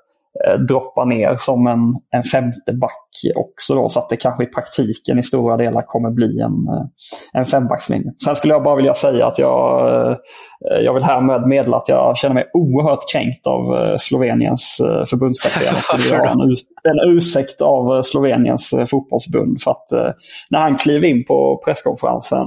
Eh, 0.44 0.58
droppar 0.58 1.04
ner 1.04 1.36
som 1.36 1.66
en, 1.66 1.94
en 2.10 2.22
femte 2.22 2.72
back 2.72 3.08
också 3.34 3.74
då, 3.74 3.88
så 3.88 3.98
att 3.98 4.08
det 4.08 4.16
kanske 4.16 4.44
i 4.44 4.46
praktiken 4.46 5.18
i 5.18 5.22
stora 5.22 5.56
delar 5.56 5.82
kommer 5.82 6.10
bli 6.10 6.40
en, 6.40 6.68
eh, 6.68 6.84
en 7.32 7.46
fembackslinje. 7.46 8.12
Sen 8.24 8.36
skulle 8.36 8.54
jag 8.54 8.62
bara 8.62 8.76
vilja 8.76 8.94
säga 8.94 9.26
att 9.26 9.38
jag, 9.38 9.88
eh, 9.88 10.16
jag 10.60 10.94
vill 10.94 11.02
härmed 11.02 11.48
meddela 11.48 11.76
att 11.76 11.88
jag 11.88 12.16
känner 12.16 12.34
mig 12.34 12.44
oerhört 12.54 13.12
kränkt 13.12 13.46
av 13.46 13.96
Sloveniens 13.98 14.76
förbundskapten. 15.06 15.62
Jag 16.10 16.18
ha 16.18 16.30
en, 16.30 16.54
en 16.90 17.16
ursäkt 17.16 17.60
av 17.60 18.02
Sloveniens 18.02 18.74
fotbollsbund 18.90 19.60
för 19.60 19.70
att 19.70 20.16
när 20.50 20.58
han 20.58 20.76
kliver 20.76 21.08
in 21.08 21.24
på 21.24 21.60
presskonferensen 21.64 22.46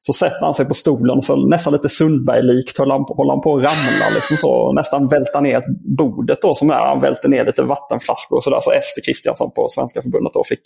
så 0.00 0.12
sätter 0.12 0.44
han 0.44 0.54
sig 0.54 0.66
på 0.66 0.74
stolen 0.74 1.16
och 1.16 1.24
så 1.24 1.36
nästan 1.36 1.72
lite 1.72 1.88
Sundberg-likt 1.88 2.78
håller 2.78 2.92
han, 2.92 3.04
håller 3.08 3.32
han 3.32 3.40
på 3.40 3.56
att 3.56 3.64
ramla 3.64 4.14
liksom 4.14 4.36
så, 4.36 4.72
nästan 4.72 5.08
välta 5.08 5.40
ner 5.40 5.62
bordet 5.96 6.42
då 6.42 6.54
som 6.54 6.70
är 6.70 6.74
han 6.74 7.00
välte 7.00 7.28
ner 7.28 7.44
lite 7.44 7.62
vattenflaskor 7.62 8.36
och 8.36 8.42
sådär. 8.42 8.58
Så 8.62 8.72
Ester 8.72 9.02
Kristiansson 9.06 9.50
på 9.50 9.68
Svenska 9.68 10.02
förbundet 10.02 10.32
då 10.32 10.44
fick 10.44 10.60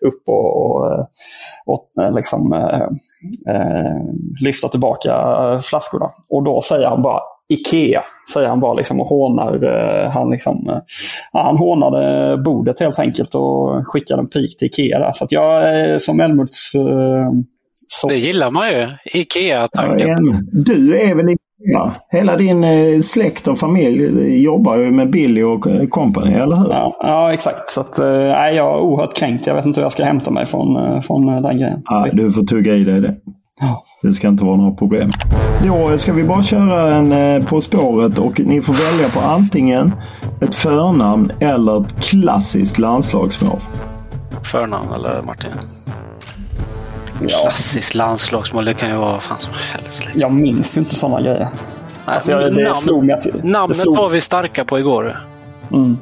upp 0.00 0.22
och, 0.28 0.56
och, 0.56 1.06
och 1.66 2.04
eh, 2.04 2.14
liksom, 2.14 2.52
eh, 2.52 2.80
eh, 3.54 4.00
lyfta 4.44 4.68
tillbaka 4.68 5.12
flaskorna. 5.70 6.10
Och 6.30 6.42
då 6.44 6.60
säger 6.60 6.86
han 6.86 7.02
bara 7.02 7.20
Ikea, 7.48 8.02
säger 8.32 8.48
han 8.48 8.60
bara 8.60 8.74
liksom 8.74 9.00
och 9.00 9.06
hånar. 9.06 9.64
Uh, 9.64 10.10
han, 10.10 10.30
liksom, 10.30 10.68
uh, 10.68 10.76
han 11.32 11.56
hånade 11.56 12.36
bordet 12.36 12.80
helt 12.80 12.98
enkelt 12.98 13.34
och 13.34 13.88
skickade 13.88 14.20
en 14.20 14.28
pik 14.28 14.56
till 14.58 14.66
Ikea 14.66 14.98
där. 14.98 15.12
Så 15.12 15.24
att 15.24 15.32
jag 15.32 16.02
som 16.02 16.20
Älmhults... 16.20 16.72
Så... 17.92 18.08
Det 18.08 18.16
gillar 18.16 18.50
man 18.50 18.68
ju, 18.68 18.88
Ikea-tanken. 19.04 20.08
Ja, 20.08 20.16
du 20.52 21.00
är 21.00 21.14
väl 21.14 21.36
Ja, 21.62 21.92
hela 22.08 22.36
din 22.36 22.64
eh, 22.64 23.00
släkt 23.00 23.48
och 23.48 23.58
familj 23.58 24.42
jobbar 24.42 24.76
ju 24.76 24.90
med 24.90 25.10
Billy 25.10 25.42
och 25.42 25.66
company, 25.90 26.32
eller 26.32 26.56
hur? 26.56 26.70
Ja, 26.70 26.96
ja 27.00 27.32
exakt. 27.32 27.68
Så 27.68 27.80
att, 27.80 27.98
eh, 27.98 28.06
jag 28.06 28.56
är 28.56 28.80
oerhört 28.80 29.16
kränkt. 29.16 29.46
Jag 29.46 29.54
vet 29.54 29.66
inte 29.66 29.80
hur 29.80 29.84
jag 29.84 29.92
ska 29.92 30.04
hämta 30.04 30.30
mig 30.30 30.46
från, 30.46 30.76
eh, 30.76 31.00
från 31.00 31.26
den 31.26 31.58
grejen. 31.58 31.82
Ja, 31.84 32.08
du 32.12 32.32
får 32.32 32.42
tugga 32.42 32.74
i 32.74 32.84
dig 32.84 33.00
det. 33.00 33.16
Ja. 33.60 33.84
Det 34.02 34.12
ska 34.12 34.28
inte 34.28 34.44
vara 34.44 34.56
några 34.56 34.74
problem. 34.76 35.10
Då 35.64 35.98
ska 35.98 36.12
vi 36.12 36.24
bara 36.24 36.42
köra 36.42 36.94
en 36.94 37.44
På 37.46 37.60
spåret 37.60 38.18
och 38.18 38.40
ni 38.40 38.62
får 38.62 38.72
välja 38.72 39.08
på 39.08 39.20
antingen 39.20 39.92
ett 40.40 40.54
förnamn 40.54 41.32
eller 41.40 41.80
ett 41.80 42.04
klassiskt 42.04 42.78
landslagsmål. 42.78 43.60
Förnamn 44.42 44.92
eller 44.94 45.22
Martin? 45.22 45.50
Klassiskt 47.18 47.94
landslagsmål, 47.94 48.64
det 48.64 48.74
kan 48.74 48.90
ju 48.90 48.96
vara 48.96 49.12
vad 49.12 49.22
fan 49.22 49.38
som 49.38 49.52
helst. 49.72 50.04
Liksom. 50.04 50.20
Jag 50.20 50.32
minns 50.32 50.76
ju 50.76 50.80
inte 50.80 50.94
sådana 50.94 51.20
grejer. 51.20 51.48
Nej, 52.06 52.16
alltså, 52.16 52.32
jag, 52.32 52.54
det 52.54 52.64
namn, 52.64 52.74
slog 52.74 53.04
mig 53.04 53.16
namnet 53.42 53.76
slog... 53.76 53.96
var 53.96 54.08
vi 54.08 54.20
starka 54.20 54.64
på 54.64 54.78
igår. 54.78 55.20
Mm. 55.72 55.98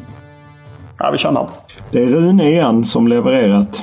Ja, 0.99 1.11
vi 1.11 1.19
kör 1.19 1.33
namn. 1.33 1.49
Det 1.91 2.03
är 2.03 2.07
Rune 2.07 2.51
igen 2.51 2.85
som 2.85 3.09
levererat. 3.09 3.83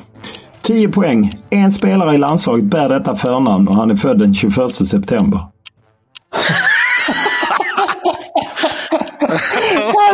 10 0.65 0.89
poäng. 0.89 1.31
En 1.49 1.71
spelare 1.71 2.15
i 2.15 2.17
landslaget 2.17 2.65
bär 2.65 2.89
detta 2.89 3.15
förnamn 3.15 3.67
och 3.67 3.75
han 3.75 3.91
är 3.91 3.95
född 3.95 4.19
den 4.19 4.33
21 4.33 4.71
september. 4.71 5.39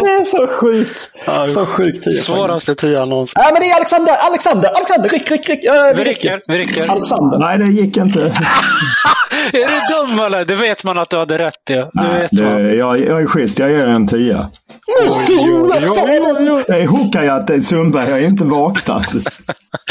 det 0.01 0.09
är 0.09 0.25
så 0.25 0.47
sjukt. 0.47 1.11
Ja, 1.25 1.47
så 1.47 1.65
sjukt 1.65 2.03
tio 2.03 2.13
Svåraste 2.13 2.75
tio 2.75 3.01
annons. 3.01 3.31
Ja, 3.35 3.49
men 3.53 3.61
det 3.61 3.69
är 3.69 3.75
Alexander, 3.75 4.13
Alexander, 4.13 4.69
Alexander, 4.69 5.09
ryck, 5.09 5.31
ryck, 5.31 5.49
ryck. 5.49 5.65
Uh, 5.65 5.71
vi 5.95 6.03
rycker, 6.03 6.41
vi 6.47 6.57
rycker. 6.57 6.91
Alexander. 6.91 7.39
Nej, 7.39 7.57
det 7.57 7.65
gick 7.65 7.97
inte. 7.97 8.19
är 9.53 9.67
du 9.67 10.13
dum 10.15 10.25
eller? 10.25 10.45
Det 10.45 10.55
vet 10.55 10.83
man 10.83 10.97
att 10.97 11.09
du 11.09 11.17
hade 11.17 11.37
rätt 11.37 11.69
i. 11.69 11.73
Ja. 11.73 11.89
Nej, 11.93 12.27
det, 12.31 12.75
jag, 12.75 12.99
jag 12.99 13.21
är 13.21 13.25
schysst, 13.25 13.59
jag 13.59 13.71
ger 13.71 13.87
en 13.87 14.07
tia. 14.07 14.49
Det 16.67 16.81
är 16.81 16.87
Hukajat 16.87 17.65
Sundberg, 17.65 18.09
jag 18.09 18.23
är 18.23 18.27
inte 18.27 18.43
vaknat. 18.43 19.11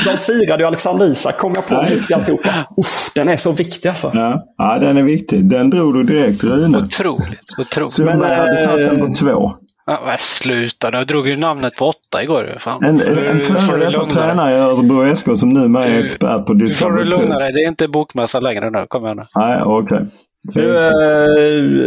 De 0.05 0.17
firade 0.17 0.63
ju 0.63 0.67
Alexander 0.67 1.07
Isak, 1.07 1.39
kom 1.39 1.53
jag 1.55 1.67
på 1.69 1.83
mitt 1.83 2.11
i 2.11 2.15
alltihopa. 2.15 2.51
Usch, 2.79 3.13
den 3.15 3.29
är 3.29 3.37
så 3.37 3.53
viktig 3.53 3.89
alltså. 3.89 4.11
Ja. 4.15 4.45
ja, 4.57 4.79
den 4.79 4.97
är 4.97 5.03
viktig. 5.03 5.45
Den 5.45 5.71
drog 5.71 5.95
du 5.95 6.03
direkt 6.03 6.45
Rune. 6.45 6.79
Otroligt, 6.79 7.59
otroligt. 7.59 7.93
Sundberg 7.93 8.37
hade 8.37 8.63
tagit 8.63 8.91
den 8.91 9.01
på 9.01 9.15
två. 9.15 9.53
Ja, 9.87 10.15
sluta, 10.19 10.91
jag 10.93 11.07
drog 11.07 11.29
ju 11.29 11.37
namnet 11.37 11.77
på 11.77 11.87
åtta 11.87 12.23
igår. 12.23 12.57
Fan. 12.59 12.85
En, 12.85 13.01
en, 13.01 13.19
en 13.19 13.41
före 13.41 13.91
detta 13.91 14.07
tränare 14.07 14.55
i 14.55 14.59
Örebro 14.59 15.17
SK 15.17 15.29
som 15.37 15.49
numera 15.49 15.87
är 15.87 15.99
expert 16.03 16.47
på 16.47 16.55
Discovery 16.55 16.97
får 16.97 16.99
du 16.99 17.05
lugna 17.05 17.35
dig, 17.35 17.53
det 17.53 17.61
är 17.61 17.69
inte 17.69 17.89
bokmässa 17.89 18.41
längre 18.41 18.71
nu. 18.71 18.87
Kom 18.89 19.05
igen 19.05 19.17
nu. 19.17 19.23
Nej, 19.35 19.63
okej. 19.63 19.97
Okay. 19.97 20.07
Nu, 20.43 20.77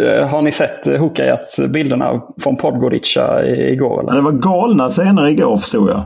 äh, 0.07 0.27
har 0.27 0.41
ni 0.41 0.51
sett 0.51 0.85
Hukajat-bilderna 0.85 2.21
från 2.43 2.55
Podgorica 2.55 3.45
igår? 3.45 4.01
Eller? 4.01 4.15
det 4.15 4.21
var 4.21 4.31
galna 4.31 4.89
scener 4.89 5.27
igår 5.27 5.57
förstod 5.57 5.89
jag. 5.89 6.05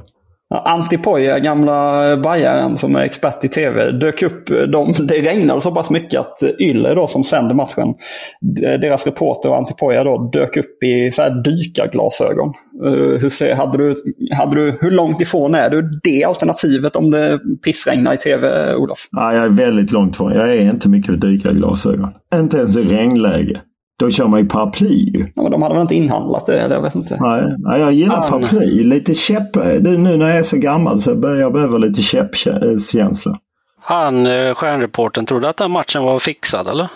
Antipoja, 0.50 1.40
gamla 1.40 2.18
bajaren 2.18 2.78
som 2.78 2.96
är 2.96 3.00
expert 3.00 3.46
i 3.46 3.48
tv, 3.48 3.92
dök 3.92 4.22
upp. 4.22 4.48
De, 4.48 4.94
det 5.00 5.14
regnade 5.14 5.62
så 5.62 5.72
pass 5.72 5.90
mycket 5.90 6.20
att 6.20 6.38
Yle 6.60 6.94
då, 6.94 7.08
som 7.08 7.24
sänder 7.24 7.56
matchen, 7.56 7.94
deras 8.82 9.06
reporter 9.06 9.50
och 9.50 9.58
Antipoja 9.58 10.04
då, 10.04 10.30
dök 10.34 10.58
upp 10.58 10.84
i 10.84 11.12
så 11.12 11.22
här 11.22 11.44
dykarglasögon. 11.44 12.54
Uh, 12.86 13.18
hur, 13.18 13.30
ser, 13.30 13.56
hade 13.56 13.78
du, 13.78 13.96
hade 14.38 14.56
du, 14.56 14.78
hur 14.82 14.92
långt 14.92 15.22
ifrån 15.22 15.56
är 15.56 15.70
du 15.70 16.00
det 16.04 16.24
alternativet 16.24 16.96
om 16.96 17.12
det 17.12 17.40
pissregnar 17.66 18.14
i 18.14 18.18
tv, 18.18 18.76
Olof? 18.76 19.08
Ja, 19.12 19.34
jag 19.34 19.44
är 19.44 19.50
väldigt 19.50 19.92
långt 19.92 20.16
ifrån. 20.16 20.32
Jag 20.32 20.56
är 20.56 20.62
inte 20.62 20.90
mycket 20.90 21.12
för 21.12 21.18
dykarglasögon. 21.18 22.10
Inte 22.36 22.58
ens 22.58 22.78
i 22.78 22.84
regnläge. 22.84 23.62
Då 24.00 24.10
kör 24.10 24.28
man 24.28 24.40
ju 24.40 24.48
paraply. 24.48 25.12
Ja, 25.36 25.42
men 25.42 25.52
de 25.52 25.62
hade 25.62 25.76
väl 25.76 25.82
inte 25.82 25.96
inhandlat 25.96 26.46
det? 26.46 26.60
Eller 26.60 26.76
jag 26.76 26.82
vet 26.82 26.96
inte. 26.96 27.18
Nej, 27.22 27.56
nej 27.58 27.80
jag 27.80 27.94
gillar 27.94 28.24
ah, 28.24 28.28
paraply. 28.28 28.84
Lite 28.84 29.14
käpp. 29.14 29.56
Nu 29.56 29.98
när 29.98 30.28
jag 30.28 30.38
är 30.38 30.44
så 30.44 30.58
gammal 30.58 31.02
så 31.02 31.16
börjar 31.16 31.42
jag 31.42 31.54
behöva 31.54 31.78
lite 31.78 32.02
käppkänsla. 32.02 33.40
Han, 33.82 34.26
eh, 34.26 34.56
stjärnreporten, 34.56 35.26
trodde 35.26 35.50
att 35.50 35.58
den 35.58 35.72
matchen 35.72 36.04
var 36.04 36.20
fixad 36.20 36.68
eller? 36.68 36.90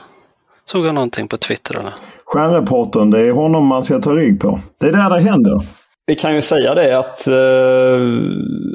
Såg 0.66 0.86
jag 0.86 0.96
någonting 0.96 1.28
på 1.28 1.38
Twitter 1.38 1.80
eller? 1.80 1.94
Stjärnreporten, 2.26 3.10
det 3.10 3.20
är 3.20 3.32
honom 3.32 3.68
man 3.68 3.84
ska 3.84 4.02
ta 4.02 4.16
rygg 4.16 4.40
på. 4.40 4.60
Det 4.80 4.88
är 4.88 4.92
där 4.92 5.10
det 5.10 5.20
händer. 5.20 5.62
Vi 6.06 6.16
kan 6.16 6.36
ju 6.36 6.42
säga 6.42 6.76
det 6.76 7.00
att 7.00 7.28
uh, 7.28 7.36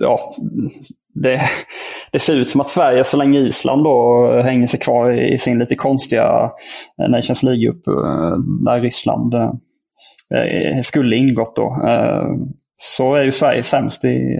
ja, 0.00 0.36
det, 1.22 1.40
det, 2.12 2.18
ser 2.18 2.34
ut 2.34 2.48
som 2.48 2.60
att 2.60 2.68
Sverige, 2.68 3.04
så 3.04 3.16
länge 3.16 3.38
Island 3.38 3.84
då 3.84 4.26
hänger 4.44 4.66
sig 4.66 4.80
kvar 4.80 5.10
i 5.10 5.38
sin 5.38 5.58
lite 5.58 5.74
konstiga 5.74 6.50
eh, 7.02 7.08
Nations 7.08 7.42
League-grupp 7.42 7.86
eh, 7.86 8.36
där 8.64 8.80
Ryssland 8.80 9.34
eh, 9.34 10.80
skulle 10.82 11.16
ingått 11.16 11.56
då, 11.56 11.76
så 12.78 13.14
är 13.14 13.22
ju 13.22 13.32
Sverige 13.32 13.62
sämst 13.62 14.04
i, 14.04 14.38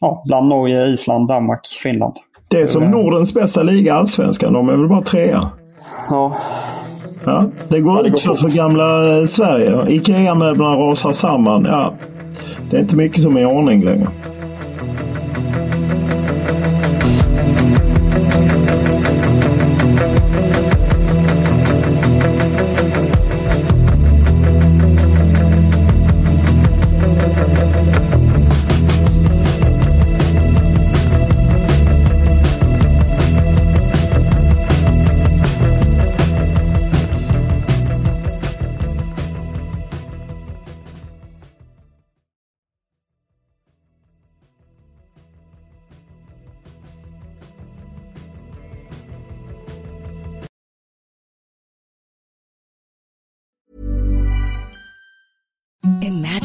ja, 0.00 0.22
bland 0.26 0.48
Norge, 0.48 0.86
Island, 0.86 1.28
Danmark, 1.28 1.66
Finland. 1.82 2.14
Det 2.50 2.60
är 2.60 2.66
som 2.66 2.90
Nordens 2.90 3.34
bästa 3.34 3.62
liga, 3.62 3.94
Allsvenskan. 3.94 4.52
De 4.52 4.68
är 4.68 4.76
väl 4.76 4.88
bara 4.88 5.02
trea? 5.02 5.50
Ja. 6.10 6.36
Ja, 7.24 7.50
det 7.68 7.80
går 7.80 8.06
ja, 8.06 8.06
ut 8.06 8.20
för, 8.20 8.34
för 8.34 8.56
gamla 8.56 9.26
Sverige. 9.26 9.88
Ikea-möblerna 9.88 10.76
rasar 10.76 11.12
samman. 11.12 11.64
Ja, 11.64 11.94
det 12.70 12.76
är 12.76 12.80
inte 12.80 12.96
mycket 12.96 13.22
som 13.22 13.36
är 13.36 13.40
i 13.40 13.44
ordning 13.44 13.84
längre. 13.84 14.08